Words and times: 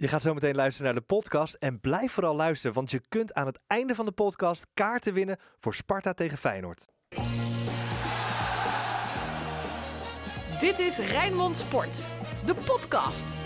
Je 0.00 0.08
gaat 0.08 0.22
zo 0.22 0.34
meteen 0.34 0.54
luisteren 0.54 0.92
naar 0.92 1.00
de 1.00 1.06
podcast 1.06 1.54
en 1.54 1.80
blijf 1.80 2.12
vooral 2.12 2.36
luisteren, 2.36 2.74
want 2.74 2.90
je 2.90 3.00
kunt 3.08 3.34
aan 3.34 3.46
het 3.46 3.58
einde 3.66 3.94
van 3.94 4.04
de 4.04 4.12
podcast 4.12 4.66
kaarten 4.74 5.12
winnen 5.14 5.38
voor 5.58 5.74
Sparta 5.74 6.12
tegen 6.12 6.38
Feyenoord. 6.38 6.86
Dit 10.60 10.78
is 10.78 10.98
Rijnmond 10.98 11.56
Sport, 11.56 12.08
de 12.44 12.54
podcast. 12.54 13.36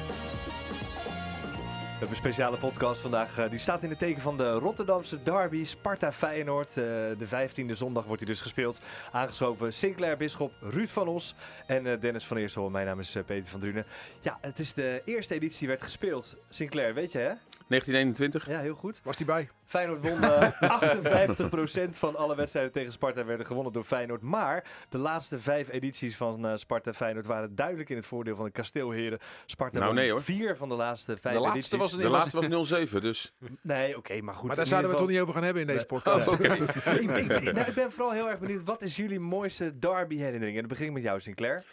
We 2.02 2.08
hebben 2.08 2.24
een 2.24 2.32
speciale 2.32 2.58
podcast 2.58 3.00
vandaag. 3.00 3.38
eh, 3.38 3.50
die 3.50 3.58
staat 3.58 3.82
in 3.82 3.90
het 3.90 3.98
teken 3.98 4.22
van 4.22 4.36
de 4.36 4.52
Rotterdamse 4.52 5.22
derby 5.22 5.64
Sparta-Feyenoord. 5.64 6.68
Eh, 6.68 6.74
de 7.18 7.26
15e 7.26 7.74
zondag 7.74 8.04
wordt 8.04 8.22
hij 8.22 8.30
dus 8.30 8.40
gespeeld. 8.40 8.80
Aangeschoven 9.12 9.72
Sinclair 9.72 10.16
Bisschop, 10.16 10.52
Ruud 10.60 10.88
van 10.88 11.08
Os 11.08 11.34
en 11.66 11.86
eh, 11.86 12.00
Dennis 12.00 12.24
van 12.24 12.36
Eersel. 12.36 12.70
Mijn 12.70 12.86
naam 12.86 13.00
is 13.00 13.16
Peter 13.26 13.50
van 13.50 13.60
Drunen. 13.60 13.84
Ja, 14.20 14.38
het 14.40 14.58
is 14.58 14.72
de 14.72 15.02
eerste 15.04 15.34
editie 15.34 15.68
werd 15.68 15.82
gespeeld. 15.82 16.36
Sinclair, 16.48 16.94
weet 16.94 17.12
je 17.12 17.18
hè? 17.18 17.32
1921. 17.72 18.46
Ja, 18.46 18.60
heel 18.60 18.74
goed. 18.74 19.00
Was 19.04 19.16
die 19.16 19.26
bij? 19.26 19.48
Feyenoord 19.64 20.08
won 20.08 20.22
eh 20.24 21.88
58% 21.88 21.88
van 21.90 22.16
alle 22.16 22.34
wedstrijden 22.36 22.72
tegen 22.72 22.92
Sparta 22.92 23.24
werden 23.24 23.46
gewonnen 23.46 23.72
door 23.72 23.84
Feyenoord. 23.84 24.22
Maar 24.22 24.64
de 24.88 24.98
laatste 24.98 25.38
vijf 25.38 25.68
edities 25.68 26.16
van 26.16 26.46
eh, 26.46 26.56
Sparta-Feyenoord 26.56 27.26
waren 27.26 27.54
duidelijk 27.54 27.90
in 27.90 27.96
het 27.96 28.06
voordeel 28.06 28.36
van 28.36 28.44
de 28.44 28.50
kasteelheren. 28.50 29.18
Sparta 29.46 29.78
Nou, 29.78 29.86
won 29.86 30.00
nee, 30.00 30.10
hoor. 30.10 30.22
vier 30.22 30.56
van 30.56 30.68
de 30.68 30.74
laatste 30.74 31.16
vijf 31.16 31.34
De 31.34 31.40
laatste 31.40 31.76
edities. 31.76 31.92
was 31.92 32.02
De 32.02 32.08
laatste 32.08 32.48
was 32.48 32.68
07, 32.68 33.00
dus... 33.00 33.34
Nee, 33.60 33.96
oké, 33.96 34.20
maar 34.20 34.34
goed. 34.34 34.46
Maar 34.46 34.56
daar 34.56 34.66
zouden 34.66 34.90
we 34.90 34.96
het 34.96 35.04
toch 35.06 35.14
niet 35.14 35.22
over 35.22 35.34
gaan 35.34 35.44
hebben 35.44 35.62
in 35.62 35.68
deze 35.68 35.86
podcast. 35.86 36.28
Oh, 36.28 36.40
ik, 36.40 36.40
ik, 36.40 37.52
nou, 37.52 37.68
ik 37.68 37.74
ben 37.74 37.92
vooral 37.92 38.10
heel 38.12 38.28
erg 38.30 38.38
benieuwd. 38.38 38.62
Wat 38.64 38.82
is 38.82 38.96
jullie 38.96 39.20
mooiste 39.20 39.78
derby-herinnering? 39.78 40.54
En 40.54 40.60
dan 40.60 40.68
begin 40.68 40.86
ik 40.86 40.92
met 40.92 41.02
jou, 41.02 41.20
Sinclair. 41.20 41.64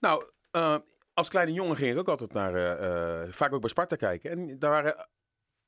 Nou, 0.00 0.24
eh, 0.50 0.76
als 1.14 1.28
kleine 1.28 1.52
jongen 1.52 1.76
ging 1.76 1.92
ik 1.92 1.98
ook 1.98 2.08
altijd 2.08 2.32
naar... 2.32 2.54
eh, 2.54 3.22
eh, 3.22 3.28
vaak 3.32 3.52
ook 3.52 3.60
bij 3.60 3.70
Sparta 3.70 3.96
kijken. 3.96 4.30
En 4.30 4.58
daar 4.58 4.70
waren 4.70 5.08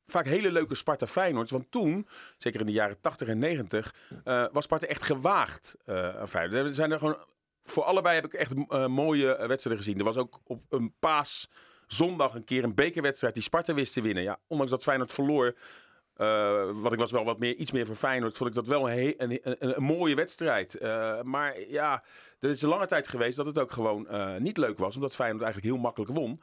vaak 0.07 0.25
hele 0.25 0.53
leuke 0.53 0.75
Sparta-Feyenoords. 0.75 1.51
Want 1.51 1.71
toen, 1.71 2.07
zeker 2.39 2.61
in 2.61 2.67
de 2.67 2.73
jaren 2.73 3.01
80 3.01 3.29
en 3.29 3.39
90, 3.39 3.95
eh, 4.25 4.45
was 4.53 4.65
Sparta 4.65 4.87
echt 4.87 5.03
gewaagd 5.03 5.77
eh 5.85 6.17
aan 6.17 6.29
Feyenoord. 6.29 6.67
Er 6.67 6.75
zijn 6.75 6.93
er 6.93 6.99
gewoon... 6.99 7.19
Voor 7.63 7.85
allebei 7.85 8.15
heb 8.15 8.25
ik 8.25 8.35
echt 8.35 8.53
eh, 8.69 8.87
mooie 8.87 9.27
wedstrijden 9.27 9.85
gezien. 9.85 9.99
Er 9.99 10.05
was 10.05 10.17
ook 10.17 10.41
op 10.45 10.63
een 10.69 10.95
paaszondag 10.99 12.35
een 12.35 12.45
keer 12.45 12.65
een 12.65 12.75
bekerwedstrijd 12.75 13.35
die 13.35 13.43
Sparta 13.43 13.75
wist 13.75 13.93
te 13.93 14.01
winnen. 14.01 14.23
Ja, 14.23 14.39
ondanks 14.47 14.73
dat 14.73 14.83
Feyenoord 14.83 15.13
verloor... 15.13 15.55
want 16.73 16.93
ik 16.93 16.99
was 16.99 17.11
wel 17.11 17.25
wat 17.25 17.39
meer, 17.39 17.55
iets 17.55 17.71
meer 17.71 17.87
voor 17.87 17.95
Feyenoord. 17.95 18.37
Vond 18.37 18.49
ik 18.51 18.57
dat 18.57 18.67
wel 18.67 18.91
een, 18.91 19.41
een, 19.43 19.83
mooie 19.83 20.15
wedstrijd. 20.15 20.79
Maar 21.23 21.61
ja, 21.69 22.03
er 22.41 22.51
is 22.51 22.63
een 22.63 22.69
lange 22.69 22.87
tijd 22.87 23.09
geweest 23.09 23.37
dat 23.37 23.47
het 23.47 23.59
ook 23.59 23.73
gewoon 23.73 24.07
niet 24.39 24.57
leuk 24.57 24.79
was. 24.79 24.95
Omdat 24.95 25.15
Feyenoord 25.15 25.45
eigenlijk 25.45 25.75
heel 25.75 25.83
makkelijk 25.83 26.13
won. 26.13 26.41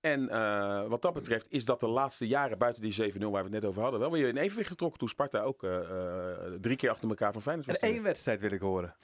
En 0.00 0.28
eh, 0.28 0.86
wat 0.86 1.02
dat 1.02 1.14
betreft 1.14 1.50
is 1.50 1.64
dat 1.64 1.80
de 1.80 1.86
laatste 1.86 2.26
jaren 2.26 2.58
buiten 2.58 2.82
die 2.82 3.12
7-0 3.12 3.18
waar 3.18 3.30
we 3.30 3.38
het 3.38 3.50
net 3.50 3.64
over 3.64 3.82
hadden... 3.82 4.00
wel 4.00 4.10
weer 4.10 4.28
in 4.28 4.36
evenwicht 4.36 4.68
getrokken 4.68 4.98
toen 4.98 5.08
Sparta 5.08 5.40
ook 5.40 5.62
eh, 5.62 5.78
eh, 5.80 6.52
drie 6.60 6.76
keer 6.76 6.90
achter 6.90 7.08
elkaar 7.08 7.32
van 7.32 7.42
Feyenoord 7.42 7.66
En 7.68 7.72
was. 7.80 7.90
één 7.90 8.02
wedstrijd 8.02 8.40
wil 8.40 8.50
ik 8.52 8.60
horen. 8.60 8.94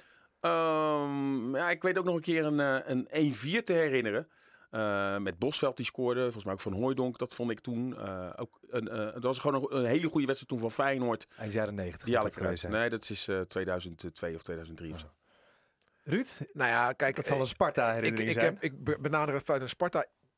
Ehm, 0.40 1.56
ja, 1.56 1.70
ik 1.70 1.82
weet 1.82 1.98
ook 1.98 2.04
nog 2.04 2.14
een 2.14 2.20
keer 2.20 2.44
een, 2.44 2.60
eh, 2.60 2.78
een 2.84 3.08
1-4 3.10 3.62
te 3.64 3.72
herinneren. 3.72 4.28
Eh, 4.74 5.18
met 5.18 5.38
Bosveld 5.38 5.76
die 5.76 5.86
scoorde, 5.86 6.22
volgens 6.22 6.44
mij 6.44 6.52
ook 6.52 6.60
Van 6.60 6.72
Hooijdonk. 6.72 7.18
Dat 7.18 7.34
vond 7.34 7.50
ik 7.50 7.60
toen 7.60 7.96
eh, 7.98 8.30
ook 8.36 8.58
een, 8.68 8.88
eh, 8.88 9.12
dat 9.12 9.22
was 9.22 9.38
gewoon 9.38 9.62
een, 9.62 9.76
een 9.76 9.84
hele 9.84 10.08
goede 10.08 10.26
wedstrijd 10.26 10.48
toen 10.48 10.58
van 10.58 10.70
Feyenoord. 10.70 11.26
Hij 11.34 11.46
is 11.46 11.52
jaren 11.52 11.74
90. 11.74 12.04
Die 12.04 12.14
moet 12.14 12.24
had 12.24 12.34
dat 12.34 12.62
ik. 12.62 12.68
Nee, 12.68 12.88
dat 12.88 13.10
is 13.10 13.28
eh 13.28 13.40
2002 13.40 14.34
of 14.34 14.42
2003 14.42 14.92
of 14.92 14.98
zo. 14.98 15.06
Ruud, 16.02 16.40
Nou 16.52 16.70
ja, 16.70 16.92
kijk, 16.92 17.16
dat 17.16 17.26
zal 17.26 17.36
een 17.36 17.42
ik, 17.42 17.48
Sparta-herinnering 17.48 18.30
ik, 18.30 18.40
zijn. 18.40 18.56
ik 18.60 19.00
benader 19.02 19.34
het 19.34 19.44
vanuit 19.44 19.62
een 19.62 19.68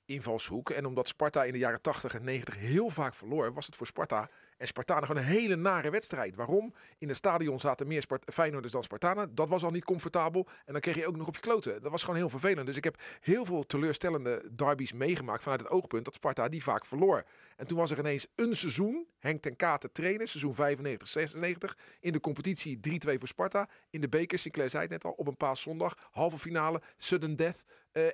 Sparta-invalshoek. 0.06 0.70
En 0.70 0.86
omdat 0.86 1.08
Sparta 1.08 1.44
in 1.44 1.52
de 1.52 1.58
jaren 1.58 1.80
80 1.80 2.14
en 2.14 2.24
90 2.24 2.58
heel 2.58 2.90
vaak 2.90 3.14
verloor, 3.14 3.52
was 3.52 3.66
het 3.66 3.76
voor 3.76 3.86
Sparta 3.86 4.28
en 4.56 4.66
Spartanen 4.66 5.06
gewoon 5.06 5.22
een 5.22 5.28
hele 5.28 5.56
nare 5.56 5.90
wedstrijd. 5.90 6.34
Waarom? 6.34 6.74
In 6.98 7.08
het 7.08 7.16
stadion 7.16 7.60
zaten 7.60 7.86
meer 7.86 8.02
Spart 8.02 8.34
Feyenoorders 8.34 8.72
dan 8.72 8.82
Spartanen. 8.82 9.34
Dat 9.34 9.48
was 9.48 9.64
al 9.64 9.70
niet 9.70 9.84
comfortabel. 9.84 10.46
En 10.64 10.72
dan 10.72 10.80
kreeg 10.80 10.94
je 10.94 11.06
ook 11.06 11.16
nog 11.16 11.26
op 11.26 11.34
je 11.34 11.40
kloten. 11.40 11.82
Dat 11.82 11.90
was 11.90 12.00
gewoon 12.00 12.16
heel 12.16 12.28
vervelend. 12.28 12.66
Dus 12.66 12.76
ik 12.76 12.84
heb 12.84 13.00
heel 13.20 13.44
veel 13.44 13.66
teleurstellende 13.66 14.50
derbies 14.54 14.92
meegemaakt 14.92 15.42
vanuit 15.42 15.60
het 15.60 15.70
oogpunt 15.70 16.04
dat 16.04 16.14
Sparta 16.14 16.48
die 16.48 16.62
vaak 16.62 16.86
verloor. 16.86 17.24
En 17.56 17.66
toen 17.66 17.78
was 17.78 17.90
er 17.90 17.98
ineens 17.98 18.26
een 18.34 18.54
seizoen, 18.54 19.06
Henk 19.18 19.42
ten 19.42 19.56
Kate 19.56 19.90
trainen, 19.90 20.28
seizoen 20.28 20.54
95, 20.54 21.08
96. 21.08 21.76
In 22.00 22.12
de 22.12 22.20
competitie 22.20 22.80
3-2 22.88 23.18
voor 23.18 23.28
Sparta. 23.28 23.68
In 23.90 24.00
de 24.00 24.08
beker, 24.08 24.38
Sinclair 24.38 24.70
zei 24.70 24.82
het 24.82 24.92
net 24.92 25.04
al, 25.04 25.12
op 25.12 25.26
een 25.26 25.36
paaszondag. 25.36 26.08
Halve 26.10 26.38
finale, 26.38 26.82
sudden 26.96 27.36
death. 27.36 27.64
eh 27.92 28.06
1-0 28.06 28.08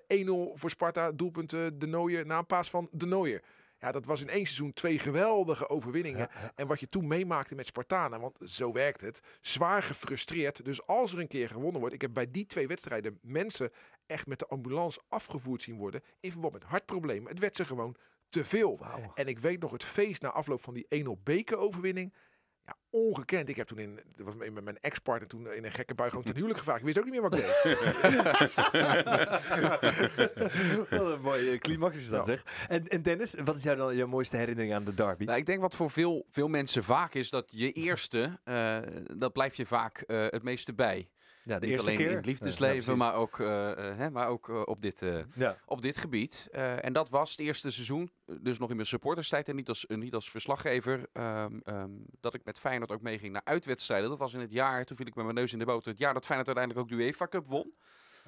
voor 0.55 0.71
Sparta, 0.71 1.13
doelpunt 1.13 1.53
eh, 1.53 1.61
De 1.75 1.87
Nooijer 1.87 2.27
na 2.27 2.39
een 2.39 2.47
paas 2.47 2.71
van 2.71 2.89
De 2.91 3.07
Nooijer. 3.07 3.43
Ja, 3.83 3.93
dat 3.93 4.05
was 4.05 4.21
in 4.21 4.29
één 4.29 4.45
seizoen 4.45 4.73
twee 4.73 4.99
geweldige 4.99 5.69
overwinningen. 5.69 6.29
En 6.55 6.67
wat 6.67 6.81
je 6.81 6.89
toen 6.89 7.07
meemaakte 7.07 7.55
met 7.55 7.67
Spartanen, 7.67 8.21
want 8.21 8.39
zo 8.45 8.73
werkt 8.73 9.01
het, 9.01 9.21
zwaar 9.41 9.83
gefrustreerd. 9.83 10.65
Dus 10.65 10.87
als 10.87 11.13
er 11.13 11.19
een 11.19 11.27
keer 11.27 11.49
gewonnen 11.49 11.81
wordt, 11.81 11.95
ik 11.95 12.01
heb 12.01 12.15
bij 12.15 12.31
die 12.31 12.47
twee 12.47 12.67
wedstrijden 12.67 13.19
mensen 13.23 13.71
echt 14.07 14.27
met 14.27 14.39
de 14.39 14.47
ambulance 14.47 15.01
afgevoerd 15.09 15.63
zien 15.63 15.77
worden 15.77 16.03
in 16.21 16.31
verband 16.31 16.53
met 16.53 16.63
hartproblemen. 16.63 17.31
Het 17.31 17.39
werd 17.39 17.57
ze 17.57 17.65
gewoon 17.65 17.97
te 18.29 18.45
veel. 18.45 18.81
En 19.15 19.27
ik 19.27 19.39
weet 19.39 19.61
nog 19.61 19.71
het 19.71 19.85
feest 19.85 20.23
na 20.23 20.31
afloop 20.31 20.63
van 20.63 20.75
die 20.75 21.05
1-0 21.05 21.23
bekeroverwinning. 21.23 22.13
Ja, 22.67 22.77
ongekend. 22.91 23.49
Ik 23.49 23.57
heb 23.57 23.67
toen 23.67 23.79
in, 23.79 24.01
dat 24.17 24.27
was 24.27 24.35
met 24.35 24.65
mijn 24.65 24.79
ex-partner 24.81 25.29
toen 25.29 25.53
in 25.53 25.65
een 25.65 25.73
gekke 25.73 25.95
bui 25.95 26.09
gewoon 26.11 26.25
ten 26.25 26.35
huwelijk 26.39 26.59
gevraagd. 26.59 26.79
Ik 26.81 26.85
wist 26.85 26.99
ook 26.99 27.05
niet 27.05 27.13
meer 27.13 27.23
wat 27.23 27.39
ik 27.39 27.45
deed. 27.45 27.79
Wat 30.91 31.13
een 31.13 31.21
mooie 31.21 31.59
climax 31.59 31.97
is 31.97 32.09
dat 32.09 32.27
Ja. 32.27 32.33
zeg. 32.33 32.67
En, 32.69 32.89
en 32.89 33.03
Dennis, 33.03 33.35
wat 33.45 33.57
is 33.57 33.63
jou 33.63 33.77
dan 33.77 33.97
jouw 33.97 34.07
mooiste 34.07 34.37
herinnering 34.37 34.75
aan 34.75 34.85
de 34.85 34.95
derby? 34.95 35.25
Nou, 35.25 35.39
ik 35.39 35.47
denk 35.47 35.61
wat 35.61 35.75
voor 35.75 35.91
veel, 35.91 36.27
veel 36.31 36.49
mensen 36.49 36.85
vaak 36.85 37.15
is, 37.15 37.31
dat 37.31 37.45
je 37.51 37.73
eerste, 37.73 38.39
eh, 38.45 38.79
dat 39.17 39.33
blijf 39.33 39.55
je 39.55 39.67
vaak 39.67 40.01
eh, 40.01 40.27
het 40.29 40.43
meeste 40.43 40.75
bij. 40.75 41.09
Ja, 41.45 41.59
de 41.59 41.67
Niet 41.67 41.75
eerste 41.75 41.87
alleen 41.87 41.99
keer. 41.99 42.11
in 42.11 42.17
het 42.17 42.27
liefdesleven, 42.27 42.93
ja, 42.93 42.99
maar 42.99 43.15
ook, 43.15 43.41
eh, 43.41 43.71
eh, 43.71 43.97
hè, 43.97 44.11
maar 44.11 44.29
ook 44.29 44.49
eh, 44.49 44.63
op, 44.65 44.81
dit, 44.81 45.05
op 45.67 45.83
dit 45.83 45.97
gebied. 45.97 46.49
En 46.81 46.93
dat 46.93 47.09
was 47.09 47.31
het 47.31 47.41
eerste 47.41 47.71
seizoen, 47.71 48.11
dus 48.41 48.59
nog 48.59 48.71
in 48.71 48.77
mijn 48.77 48.89
supporterstijd 48.89 49.49
en 49.49 49.57
niet 49.57 49.69
als, 49.69 49.85
niet 49.89 50.15
als 50.15 50.31
verslaggever, 50.31 51.07
ehm, 51.13 51.59
ehm, 51.65 51.91
dat 52.21 52.35
ik 52.35 52.45
met 52.45 52.59
Feyenoord 52.59 52.91
ook 52.91 53.03
meeging 53.03 53.33
naar 53.33 53.45
uitwedstrijden. 53.45 54.09
Dat 54.09 54.19
was 54.19 54.35
in 54.35 54.41
het 54.41 54.53
jaar, 54.53 54.85
toen 54.85 54.97
viel 54.97 55.07
ik 55.07 55.15
met 55.15 55.25
mijn 55.25 55.37
neus 55.37 55.53
in 55.53 55.59
de 55.59 55.65
boter, 55.65 55.91
het 55.91 56.01
jaar 56.01 56.15
dat 56.15 56.27
Feyenoord 56.27 56.49
uiteindelijk 56.57 56.87
ook 56.87 56.99
de 56.99 57.05
UEFA 57.05 57.29
Cup 57.29 57.47
won. 57.47 57.75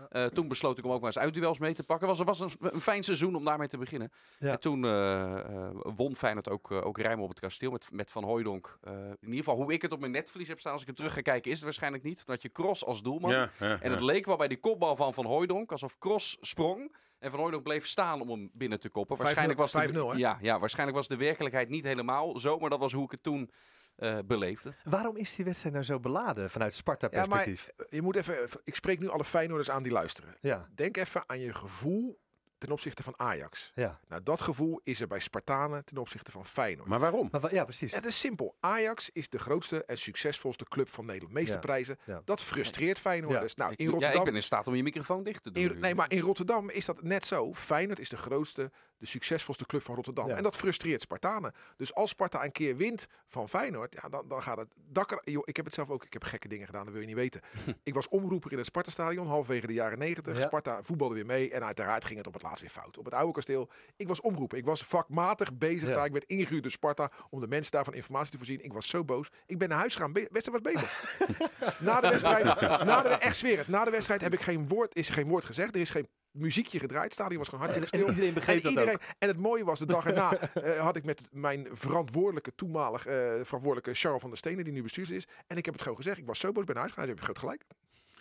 Eh, 0.09 0.27
toen 0.27 0.49
besloot 0.49 0.79
ik 0.79 0.85
om 0.85 0.91
ook 0.91 1.01
maar 1.01 1.07
eens 1.07 1.19
uitduels 1.19 1.59
mee 1.59 1.75
te 1.75 1.83
pakken. 1.83 2.09
Was, 2.09 2.19
was 2.19 2.41
een, 2.41 2.51
een 2.61 2.81
fijn 2.81 3.03
seizoen 3.03 3.35
om 3.35 3.45
daarmee 3.45 3.69
te 3.69 3.79
beginnen. 3.79 4.13
Ja. 4.39 4.51
En 4.51 4.61
toen 4.61 4.85
eh, 4.85 5.39
eh, 5.39 5.71
won 5.73 6.15
Feyenoord 6.15 6.49
ook, 6.49 6.71
ook 6.71 6.99
ruim 6.99 7.21
op 7.21 7.29
het 7.29 7.41
kasteel 7.41 7.71
met, 7.71 7.89
met 7.93 8.11
Van 8.11 8.25
Hooijdonk. 8.25 8.79
Eh, 8.83 8.93
in 8.95 9.17
ieder 9.21 9.37
geval, 9.37 9.57
hoe 9.57 9.73
ik 9.73 9.83
het 9.83 9.93
op 9.93 10.01
mijn 10.01 10.13
netvlies 10.13 10.49
heb 10.49 10.61
staan 10.61 10.73
als 10.73 10.81
ik 10.81 10.87
het 10.87 10.97
terug 10.97 11.13
ga 11.13 11.21
kijken, 11.21 11.51
is 11.51 11.57
het 11.57 11.65
waarschijnlijk 11.65 12.03
niet. 12.03 12.27
Dat 12.27 12.43
je 12.43 12.53
Cross 12.53 12.85
als 12.85 13.03
doelman. 13.03 13.31
Ja, 13.31 13.51
ja, 13.59 13.81
En 13.81 13.91
het 13.91 14.01
leek 14.01 14.27
wel 14.27 14.37
bij 14.37 14.49
die 14.49 14.61
kopbal 14.61 14.97
van 14.97 15.15
Van 15.15 15.25
Hooijdonk, 15.27 15.73
alsof 15.73 15.99
Cross 15.99 16.37
sprong. 16.41 16.97
En 17.19 17.31
Van 17.31 17.39
Hooijdonk 17.39 17.65
bleef 17.65 17.87
staan 17.87 18.21
om 18.21 18.29
hem 18.29 18.51
binnen 18.53 18.81
te 18.81 18.89
koppen. 18.89 19.17
Waarschijnlijk 19.17 19.59
was, 19.59 19.73
de, 19.73 19.89
5-0, 19.89 19.93
hè? 19.93 20.17
ja, 20.17 20.39
ja, 20.41 20.59
waarschijnlijk 20.59 20.97
was 20.99 21.09
de 21.09 21.17
werkelijkheid 21.17 21.69
niet 21.69 21.85
helemaal 21.85 22.39
zo, 22.39 22.59
maar 22.59 22.71
dat 22.71 22.79
was 22.79 22.93
hoe 22.93 23.05
ik 23.05 23.11
het 23.11 23.23
toen 23.23 23.51
eh, 23.97 24.19
beleefde. 24.27 24.75
Waarom 24.85 25.17
is 25.17 25.35
die 25.35 25.45
wedstrijd 25.45 25.75
nou 25.75 25.87
zo 25.87 26.01
beladen 26.01 26.51
vanuit 26.51 26.73
Ja, 26.73 26.79
Sparta-perspectief? 26.79 27.69
maar 27.77 27.87
je 27.91 28.03
moet 28.03 28.17
even, 28.17 28.49
ik 28.65 28.75
spreek 28.75 28.99
nu 29.01 29.09
alle 29.09 29.25
Feyenoorders 29.25 29.71
aan 29.71 29.83
die 29.83 29.93
luisteren. 29.93 30.35
Ja, 30.41 30.69
Denk 30.75 30.97
even 30.97 31.23
aan 31.27 31.39
je 31.41 31.55
gevoel 31.55 32.23
ten 32.65 32.73
opzichte 32.73 33.03
van 33.03 33.15
Ajax. 33.17 33.73
ja. 33.75 34.01
Nou, 34.09 34.23
dat 34.23 34.43
gevoel 34.43 34.81
is 34.85 35.01
er 35.01 35.07
bij 35.07 35.19
Spartanen 35.21 35.85
ten 35.85 35.97
opzichte 35.99 36.31
van 36.31 36.47
Feyenoord. 36.47 36.89
Maar 36.89 37.01
waarom? 37.01 37.29
Maar 37.31 37.41
wa- 37.41 37.49
ja, 37.53 37.65
precies. 37.65 37.95
Het 37.95 38.05
is 38.05 38.19
simpel. 38.19 38.57
Ajax 38.61 39.11
is 39.13 39.29
de 39.29 39.39
grootste 39.39 39.85
en 39.85 39.99
succesvolste 39.99 40.65
club 40.65 40.89
van 40.89 41.05
Nederland. 41.07 41.33
Meeste 41.35 41.55
Ja, 41.55 41.59
prijzen. 41.61 41.99
ja. 42.05 42.23
Dat 42.25 42.41
frustreert 42.43 42.99
Feyenoorders. 42.99 43.55
Nou, 43.55 43.73
in 43.77 43.85
ja, 43.85 43.91
Rotterdam... 43.91 44.19
ik 44.19 44.25
ben 44.25 44.35
in 44.35 44.43
staat 44.43 44.67
om 44.67 44.75
je 44.75 44.83
microfoon 44.83 45.23
dicht 45.23 45.43
te 45.43 45.51
doen. 45.51 45.63
in- 45.63 45.79
nee, 45.79 45.95
maar 45.95 46.11
in 46.13 46.21
Rotterdam 46.21 46.71
is 46.71 46.85
dat 46.85 47.03
net 47.03 47.25
zo. 47.27 47.53
Feyenoord 47.55 47.99
is 47.99 48.09
de 48.09 48.17
grootste, 48.17 48.71
de 48.99 49.07
succesvolste 49.07 49.67
club 49.67 49.83
van 49.83 49.95
Rotterdam. 49.95 50.29
Ja. 50.29 50.37
En 50.37 50.43
dat 50.43 50.57
frustreert 50.57 51.01
Spartanen. 51.01 51.53
Dus 51.77 51.95
als 51.95 52.11
Sparta 52.11 52.45
een 52.45 52.53
keer 52.53 52.77
wint 52.77 53.07
van 53.29 53.49
Feyenoord, 53.49 53.95
ja, 54.03 54.09
dan, 54.09 54.29
dan 54.29 54.43
gaat 54.43 54.59
het 54.59 54.69
dak 54.77 55.11
er- 55.11 55.21
joh, 55.31 55.43
Ik 55.45 55.57
heb 55.57 55.65
het 55.65 55.75
zelf 55.75 55.91
ook, 55.91 56.05
ik 56.05 56.13
heb 56.13 56.25
gekke 56.25 56.49
dingen 56.49 56.67
gedaan, 56.67 56.83
dat 56.85 56.93
wil 56.93 57.01
je 57.01 57.07
niet 57.09 57.17
weten. 57.17 57.41
ik 57.83 57.95
was 57.95 58.09
omroeper 58.09 58.53
in 58.53 58.57
het 58.59 58.67
Sparta-stadion, 58.67 59.27
halverwege 59.27 59.67
de 59.67 59.73
jaren 59.73 59.99
90. 59.99 60.37
Ja. 60.39 60.47
Sparta 60.47 60.83
voetbalde 60.83 61.15
weer 61.15 61.27
mee 61.27 61.51
en 61.51 61.65
uiteraard 61.65 62.05
ging 62.05 62.19
het 62.19 62.27
op 62.27 62.33
het 62.35 62.43
weer 62.61 62.71
fout. 62.71 62.99
Op 62.99 63.05
het 63.05 63.15
oude 63.15 63.33
kasteel. 63.33 63.71
Ik 63.97 64.09
was 64.09 64.21
omroeper. 64.21 64.59
Ik 64.59 64.65
was 64.65 64.85
vakmatig 64.85 65.55
bezig 65.55 65.89
Ja. 65.89 65.95
daar. 65.95 66.05
Ik 66.07 66.13
werd 66.13 66.25
ingehuurd 66.25 66.63
door 66.63 66.73
Sparta 66.73 67.11
om 67.31 67.41
de 67.41 67.49
mensen 67.49 67.73
daarvan 67.73 67.95
informatie 67.95 68.31
te 68.31 68.37
voorzien. 68.37 68.65
Ik 68.65 68.73
was 68.73 68.89
zo 68.89 69.05
boos. 69.05 69.29
Ik 69.47 69.59
ben 69.59 69.69
naar 69.69 69.79
huis 69.79 69.95
gegaan. 69.95 70.13
Wedstrijd 70.13 70.63
was 70.63 70.73
bezig. 70.73 71.19
na 71.81 72.01
de 72.01 72.09
wedstrijd, 72.09 72.45
na 72.61 73.03
de, 73.03 73.09
echt 73.09 73.37
zweer 73.37 73.65
na 73.67 73.85
de 73.85 73.91
wedstrijd 73.91 74.21
heb 74.21 74.33
ik 74.33 74.41
geen 74.41 74.69
woord, 74.69 74.97
is 74.97 75.09
geen 75.11 75.29
woord 75.29 75.45
gezegd. 75.45 75.75
Er 75.75 75.81
is 75.81 75.91
geen 75.91 76.09
muziekje 76.31 76.79
gedraaid. 76.79 77.05
Het 77.05 77.13
stadion 77.13 77.39
was 77.39 77.49
gewoon 77.49 77.65
hartstikke 77.65 77.93
En 77.97 77.99
stil. 78.03 78.15
iedereen 78.15 78.35
begreep 78.35 78.65
en, 78.65 78.75
dat 78.75 78.95
ook. 78.95 79.01
en 79.19 79.29
het 79.29 79.39
mooie 79.39 79.65
was, 79.65 79.79
de 79.79 79.87
dag 79.87 80.07
erna 80.07 80.39
eh, 80.39 80.81
had 80.81 80.97
ik 80.97 81.05
met 81.05 81.21
mijn 81.31 81.69
verantwoordelijke, 81.73 82.55
toenmalig 82.55 83.07
eh, 83.07 83.15
verantwoordelijke 83.15 83.95
Charles 83.95 84.21
van 84.21 84.31
der 84.31 84.39
Stenen, 84.39 84.65
die 84.65 84.73
nu 84.73 84.83
bestuurder 84.83 85.17
is. 85.17 85.27
En 85.47 85.57
ik 85.57 85.65
heb 85.65 85.75
het 85.75 85.83
gewoon 85.83 85.99
gezegd. 85.99 86.19
Ik 86.19 86.27
was 86.27 86.39
zo 86.39 86.53
boos, 86.53 86.65
ben 86.65 86.75
naar 86.75 86.83
huis 86.85 86.93
gegaan. 86.95 87.09
Heb 87.09 87.19
je 87.19 87.25
groot 87.25 87.39
gelijk. 87.39 87.65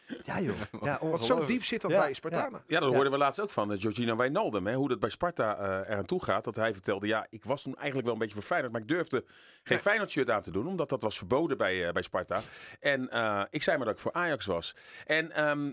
Ja 0.25 0.39
joh. 0.41 0.55
Ja, 0.83 0.97
Want 1.01 1.23
zo 1.23 1.45
diep 1.45 1.63
zit 1.63 1.81
dat 1.81 1.91
Ja, 1.91 1.99
bij 1.99 2.13
Spartanen. 2.13 2.63
Ja, 2.67 2.79
dat 2.79 2.89
Ja. 2.89 2.95
hoorden 2.95 3.11
we 3.13 3.17
laatst 3.19 3.39
ook 3.39 3.49
van 3.49 3.71
uh, 3.71 3.79
Giorgino 3.81 4.15
Wijnaldum. 4.15 4.67
Hè, 4.67 4.73
hoe 4.75 4.87
dat 4.89 4.99
bij 4.99 5.09
Sparta 5.09 5.57
eh 5.57 5.89
eraan 5.91 6.05
toe 6.05 6.23
gaat. 6.23 6.43
Dat 6.43 6.55
hij 6.55 6.73
vertelde, 6.73 7.07
ja, 7.07 7.27
ik 7.29 7.43
was 7.43 7.63
toen 7.63 7.75
eigenlijk 7.75 8.03
wel 8.05 8.13
een 8.13 8.19
beetje 8.19 8.35
voor 8.35 8.43
Feyenoord. 8.43 8.71
Maar 8.71 8.81
ik 8.81 8.87
durfde 8.87 9.23
geen 9.63 9.79
Feyenoord 9.79 10.11
shirt 10.11 10.29
aan 10.29 10.41
te 10.41 10.51
doen. 10.51 10.67
Omdat 10.67 10.89
dat 10.89 11.01
was 11.01 11.17
verboden 11.17 11.57
bij, 11.57 11.87
eh, 11.87 11.91
bij 11.93 12.01
Sparta. 12.01 12.41
En 12.79 13.09
eh, 13.09 13.41
ik 13.49 13.63
zei 13.63 13.77
maar 13.77 13.85
dat 13.85 13.95
ik 13.95 14.01
voor 14.01 14.13
Ajax 14.13 14.45
was. 14.45 14.75
En 15.05 15.31
ehm, 15.31 15.71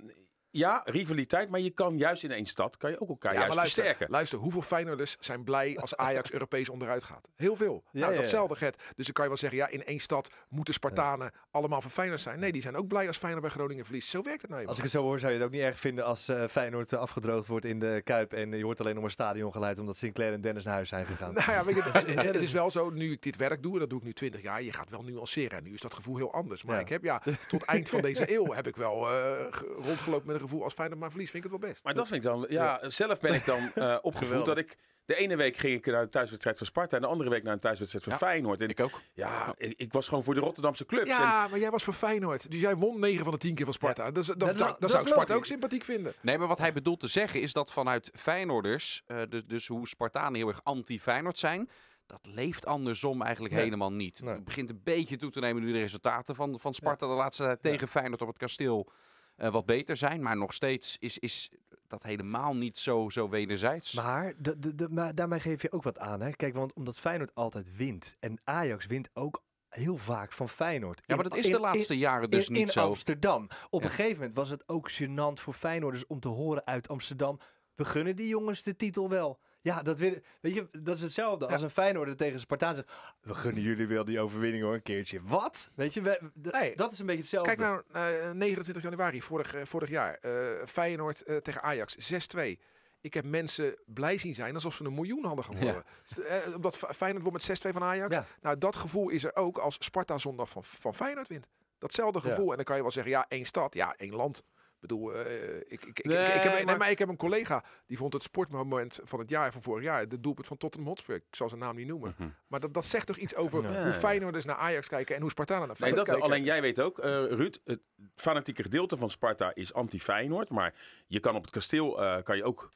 ja, 0.50 0.82
rivaliteit. 0.84 1.48
Maar 1.50 1.60
je 1.60 1.70
kan 1.70 1.98
juist 1.98 2.22
in 2.22 2.30
één 2.30 2.46
stad 2.46 2.76
kan 2.76 2.90
je 2.90 3.00
ook 3.00 3.08
elkaar 3.08 3.32
Ja, 3.32 3.36
juist 3.38 3.48
maar 3.54 3.56
luister, 3.58 3.82
versterken. 3.84 4.12
luister, 4.14 4.38
hoeveel 4.38 4.62
Feyenoorders 4.62 5.16
zijn 5.20 5.44
blij 5.44 5.76
als 5.78 5.96
Ajax 6.06 6.32
Europees 6.32 6.68
onderuit 6.68 7.04
gaat? 7.04 7.28
Heel 7.36 7.56
veel. 7.56 7.82
Ja, 7.92 8.00
nou, 8.00 8.12
ja, 8.12 8.18
datzelfde 8.18 8.56
Gert. 8.56 8.76
Dus 8.96 9.04
dan 9.04 9.12
kan 9.14 9.22
je 9.24 9.30
wel 9.30 9.38
zeggen, 9.38 9.58
ja, 9.58 9.68
in 9.68 9.84
één 9.84 9.98
stad 9.98 10.30
moeten 10.48 10.74
Spartanen 10.74 11.30
allemaal 11.50 11.80
van 11.80 11.90
Feyenoord 11.90 12.20
zijn. 12.20 12.38
Nee, 12.40 12.52
die 12.52 12.62
zijn 12.62 12.76
ook 12.76 12.88
blij 12.88 13.06
als 13.06 13.16
Feyenoord 13.16 13.42
bij 13.42 13.52
Groningen 13.52 13.84
verliest. 13.84 14.08
Zo 14.08 14.22
werkt 14.22 14.42
het 14.42 14.50
nou 14.50 14.66
Als 14.66 14.76
ik 14.76 14.82
het 14.82 14.92
zo 14.92 15.02
hoor, 15.02 15.18
zou 15.18 15.32
je 15.32 15.38
het 15.38 15.46
ook 15.46 15.52
niet 15.52 15.62
erg 15.62 15.80
vinden 15.80 16.04
als 16.04 16.28
eh, 16.28 16.44
Feyenoord 16.48 16.92
eh, 16.92 16.98
afgedroogd 16.98 17.46
wordt 17.48 17.64
in 17.64 17.78
de 17.78 18.00
Kuip. 18.04 18.32
En 18.32 18.52
je 18.52 18.64
hoort 18.64 18.80
alleen 18.80 18.92
nog 18.94 19.02
maar 19.02 19.10
stadiongeluid 19.12 19.78
omdat 19.78 19.96
Sinclair 19.96 20.32
en 20.32 20.40
Dennis 20.40 20.64
naar 20.64 20.74
huis 20.74 20.88
zijn 20.88 21.06
gegaan. 21.06 21.34
Nou 21.40 21.52
ja, 21.52 21.64
weet 21.64 21.74
je, 21.76 21.82
het, 21.90 22.08
is- 22.08 22.14
het 22.14 22.36
is 22.36 22.52
wel 22.52 22.70
zo, 22.70 22.90
nu 22.90 23.12
ik 23.12 23.22
dit 23.22 23.36
werk 23.36 23.62
doe, 23.62 23.72
en 23.74 23.78
dat 23.80 23.90
doe 23.90 23.98
ik 23.98 24.04
nu 24.04 24.12
20 24.12 24.42
jaar, 24.42 24.62
je 24.62 24.72
gaat 24.72 24.90
wel 24.90 25.02
nuanceren. 25.02 25.58
En 25.58 25.64
nu 25.64 25.72
is 25.74 25.80
dat 25.80 25.94
gevoel 25.94 26.16
heel 26.16 26.32
anders. 26.32 26.62
Maar 26.62 26.74
Ja. 26.74 26.80
ik 26.80 26.88
heb 26.88 27.02
ja, 27.04 27.22
tot 27.48 27.62
eind 27.64 27.88
van 27.88 28.00
deze 28.00 28.34
eeuw 28.34 28.52
heb 28.52 28.66
ik 28.66 28.76
wel 28.76 29.08
eh, 29.08 29.12
ge- 29.50 29.76
rondgelopen 29.82 30.26
met 30.32 30.39
gevoel 30.40 30.64
als 30.64 30.74
Feyenoord 30.74 31.00
maar 31.00 31.10
verliest, 31.10 31.30
vind 31.30 31.44
ik 31.44 31.50
het 31.50 31.60
wel 31.60 31.70
best. 31.70 31.84
Maar 31.84 31.94
dat 31.94 32.08
vind 32.08 32.24
ik 32.24 32.30
dan, 32.30 32.46
ja, 32.48 32.80
zelf 32.90 33.20
ben 33.20 33.34
ik 33.34 33.44
dan 33.44 33.70
eh, 33.74 33.96
opgevoed 34.02 34.44
dat 34.46 34.58
ik. 34.58 34.76
De 35.04 35.16
ene 35.16 35.36
week 35.36 35.56
ging 35.56 35.74
ik 35.74 35.86
naar 35.86 36.02
een 36.02 36.10
thuiswedstrijd 36.10 36.58
van 36.58 36.66
Sparta 36.66 36.96
en 36.96 37.02
de 37.02 37.08
andere 37.08 37.30
week 37.30 37.42
naar 37.42 37.52
een 37.52 37.58
thuiswedstrijd 37.58 38.04
van 38.04 38.12
Ja, 38.12 38.18
Feyenoord. 38.18 38.60
En 38.60 38.68
Ik 38.68 38.80
ook. 38.80 39.00
ja, 39.12 39.54
ik, 39.56 39.74
ik 39.76 39.92
was 39.92 40.08
gewoon 40.08 40.24
voor 40.24 40.34
de 40.34 40.40
Rotterdamse 40.40 40.86
clubs. 40.86 41.10
En- 41.10 41.16
Ja, 41.16 41.48
maar 41.48 41.58
jij 41.58 41.70
was 41.70 41.84
voor 41.84 41.92
Feyenoord. 41.94 42.50
Dus 42.50 42.60
jij 42.60 42.76
won 42.76 42.98
9 43.00 43.22
van 43.24 43.32
de 43.32 43.38
10 43.38 43.54
keer 43.54 43.64
van 43.64 43.74
Sparta. 43.74 44.10
Dus, 44.10 44.26
dan 44.26 44.38
dat- 44.38 44.58
zou, 44.58 44.76
dat 44.78 44.90
zou 44.90 45.02
ik 45.02 45.08
Sparta 45.08 45.34
ook 45.34 45.46
sympathiek 45.46 45.84
vinden. 45.84 46.12
Nee, 46.20 46.38
maar 46.38 46.48
wat 46.48 46.58
hij 46.58 46.72
bedoelt 46.72 47.00
te 47.00 47.08
zeggen 47.08 47.40
is 47.40 47.52
dat 47.52 47.72
vanuit 47.72 48.10
Feyenoorders, 48.14 49.02
eh, 49.06 49.22
dus, 49.28 49.44
dus 49.46 49.66
hoe 49.66 49.88
Spartanen 49.88 50.34
heel 50.34 50.48
erg 50.48 50.60
anti-Feyenoord 50.64 51.38
zijn, 51.38 51.70
dat 52.06 52.20
leeft 52.22 52.66
andersom 52.66 53.22
eigenlijk 53.22 53.54
Nee. 53.54 53.62
helemaal 53.64 53.92
niet. 53.92 54.22
Nee. 54.22 54.34
Het 54.34 54.44
begint 54.44 54.70
een 54.70 54.80
beetje 54.84 55.16
toe 55.16 55.30
te 55.30 55.40
nemen 55.40 55.62
nu 55.62 55.72
de 55.72 55.78
resultaten 55.78 56.34
van, 56.34 56.60
van 56.60 56.74
Sparta 56.74 57.06
de 57.06 57.12
laatste 57.12 57.42
tijd 57.44 57.62
tegen 57.62 57.88
Feyenoord 57.88 58.22
op 58.22 58.28
het 58.28 58.38
kasteel 58.38 58.92
eh, 59.40 59.52
wat 59.52 59.66
beter 59.66 59.96
zijn. 59.96 60.22
Maar 60.22 60.36
nog 60.36 60.52
steeds 60.52 60.96
is, 60.98 61.18
is 61.18 61.50
dat 61.88 62.02
helemaal 62.02 62.54
niet 62.56 62.78
zo, 62.78 63.08
zo 63.08 63.28
wederzijds. 63.28 63.92
Maar, 63.92 64.34
de, 64.38 64.58
de, 64.58 64.74
de, 64.74 64.88
maar 64.88 65.14
daarmee 65.14 65.40
geef 65.40 65.62
je 65.62 65.72
ook 65.72 65.82
wat 65.82 65.98
aan. 65.98 66.20
Hè? 66.20 66.30
Kijk, 66.30 66.54
want 66.54 66.72
omdat 66.74 66.98
Feyenoord 66.98 67.34
altijd 67.34 67.76
wint. 67.76 68.16
En 68.20 68.40
Ajax 68.44 68.86
wint 68.86 69.10
ook 69.14 69.42
heel 69.68 69.96
vaak 69.96 70.32
van 70.32 70.48
Feyenoord. 70.48 71.02
ja, 71.06 71.14
maar 71.16 71.24
In- 71.24 71.30
dat 71.30 71.38
is 71.38 71.46
in- 71.46 71.52
de 71.52 71.60
laatste 71.60 71.98
jaren 71.98 72.30
dus 72.30 72.46
in, 72.46 72.52
niet 72.52 72.62
in 72.66 72.68
zo. 72.72 72.86
Amsterdam. 72.86 73.48
Op 73.70 73.80
Ja. 73.80 73.86
een 73.88 73.94
gegeven 73.94 74.16
moment 74.16 74.34
was 74.34 74.50
het 74.50 74.68
ook 74.68 74.90
gênant 74.92 75.40
voor 75.40 75.54
Feyenoorders 75.54 76.06
om 76.06 76.20
te 76.20 76.28
horen 76.28 76.66
uit 76.66 76.88
Amsterdam. 76.88 77.38
We 77.74 77.84
gunnen 77.84 78.16
die 78.16 78.28
jongens 78.28 78.62
de 78.62 78.76
titel 78.76 79.08
wel. 79.08 79.40
Ja, 79.62 79.82
dat, 79.82 79.98
weet 79.98 80.22
je, 80.40 80.68
dat 80.72 80.96
is 80.96 81.02
hetzelfde 81.02 81.46
als 81.48 81.62
een 81.62 81.70
Feyenoorder 81.70 82.16
tegen 82.16 82.40
Spartaan 82.40 82.74
zegt... 82.76 82.88
We 83.20 83.34
gunnen 83.34 83.62
jullie 83.62 83.86
wel 83.86 84.04
die 84.04 84.20
overwinning 84.20 84.62
hoor, 84.64 84.74
een 84.74 84.82
keertje. 84.82 85.20
Wat? 85.22 85.70
Weet 85.74 85.94
je, 85.94 86.00
we- 86.02 86.30
Nee. 86.34 86.76
dat 86.76 86.92
is 86.92 86.98
een 86.98 87.06
beetje 87.06 87.20
hetzelfde. 87.20 87.54
Kijk 87.54 87.68
nou, 87.68 87.82
eh, 88.26 88.30
29 88.30 88.82
januari 88.82 89.22
vorig, 89.22 89.54
eh, 89.54 89.64
vorig 89.64 89.88
jaar. 89.88 90.14
eh, 90.14 90.66
Feyenoord 90.66 91.22
eh, 91.22 91.36
tegen 91.36 91.62
Ajax, 91.62 91.94
6-2. 91.96 92.58
Ik 93.00 93.14
heb 93.14 93.24
mensen 93.24 93.76
blij 93.86 94.18
zien 94.18 94.34
zijn 94.34 94.54
alsof 94.54 94.74
ze 94.74 94.84
een 94.84 94.94
miljoen 94.94 95.24
hadden 95.24 95.44
gewonnen. 95.44 95.84
Eh, 96.26 96.54
omdat 96.54 96.76
Fe- 96.76 96.94
Feyenoord 96.94 97.24
won 97.24 97.32
met 97.32 97.42
6-2 97.42 97.72
van 97.72 97.82
Ajax. 97.82 98.14
Ja. 98.14 98.26
Nou, 98.40 98.58
dat 98.58 98.76
gevoel 98.76 99.08
is 99.08 99.24
er 99.24 99.36
ook 99.36 99.58
als 99.58 99.76
Sparta 99.78 100.18
zondag 100.18 100.48
van, 100.48 100.64
van 100.64 100.94
Feyenoord 100.94 101.28
wint. 101.28 101.46
Datzelfde 101.78 102.20
Ja. 102.22 102.28
gevoel. 102.28 102.50
En 102.50 102.56
dan 102.56 102.64
kan 102.64 102.76
je 102.76 102.82
wel 102.82 102.90
zeggen, 102.90 103.12
ja, 103.12 103.24
één 103.28 103.44
stad, 103.44 103.74
ja, 103.74 103.94
één 103.96 104.14
land. 104.14 104.42
Ik 104.82 104.88
bedoel, 104.88 105.14
eh, 105.14 105.56
ik, 105.56 105.64
ik, 105.68 105.98
ik, 105.98 106.04
Nee, 106.04 106.26
ik, 106.26 106.34
ik 106.34 106.42
heb, 106.42 106.64
nee, 106.66 106.76
maar- 106.76 106.90
ik 106.90 106.98
heb 106.98 107.08
een 107.08 107.16
collega 107.16 107.64
die 107.86 107.96
vond 107.96 108.12
het 108.12 108.22
sportmoment 108.22 109.00
van 109.02 109.18
het 109.18 109.30
jaar 109.30 109.52
van 109.52 109.62
vorig 109.62 109.84
jaar 109.84 110.08
de 110.08 110.20
doelpunt 110.20 110.46
van 110.46 110.56
Tottenham 110.56 110.88
Hotspur. 110.88 111.14
Ik 111.14 111.22
zal 111.30 111.48
zijn 111.48 111.60
naam 111.60 111.76
niet 111.76 111.86
noemen. 111.86 112.14
Mhm. 112.18 112.28
Maar 112.46 112.60
dat, 112.60 112.74
dat 112.74 112.84
zegt 112.86 113.06
toch 113.06 113.16
iets 113.16 113.34
over 113.34 113.62
Ja. 113.62 113.84
hoe 113.84 113.92
Feyenoorders 113.92 114.44
naar 114.44 114.56
Ajax 114.56 114.88
kijken 114.88 115.14
en 115.14 115.20
hoe 115.20 115.30
Spartanen 115.30 115.66
naar 115.68 115.76
Nee, 115.80 115.88
Feyenoord 115.88 116.06
dat, 116.06 116.16
kijken. 116.16 116.32
alleen 116.34 116.44
jij 116.46 116.60
weet 116.60 116.80
ook, 116.80 116.98
eh, 116.98 117.10
Ruud, 117.26 117.58
het 117.64 117.80
fanatieke 118.14 118.62
gedeelte 118.62 118.96
van 118.96 119.10
Sparta 119.10 119.54
is 119.54 119.72
anti-Feyenoord. 119.74 120.50
Maar 120.50 120.74
je 121.06 121.20
kan 121.20 121.34
op 121.34 121.42
het 121.42 121.50
kasteel 121.50 122.02
eh, 122.02 122.22
kan 122.22 122.36
je 122.36 122.44
ook 122.44 122.68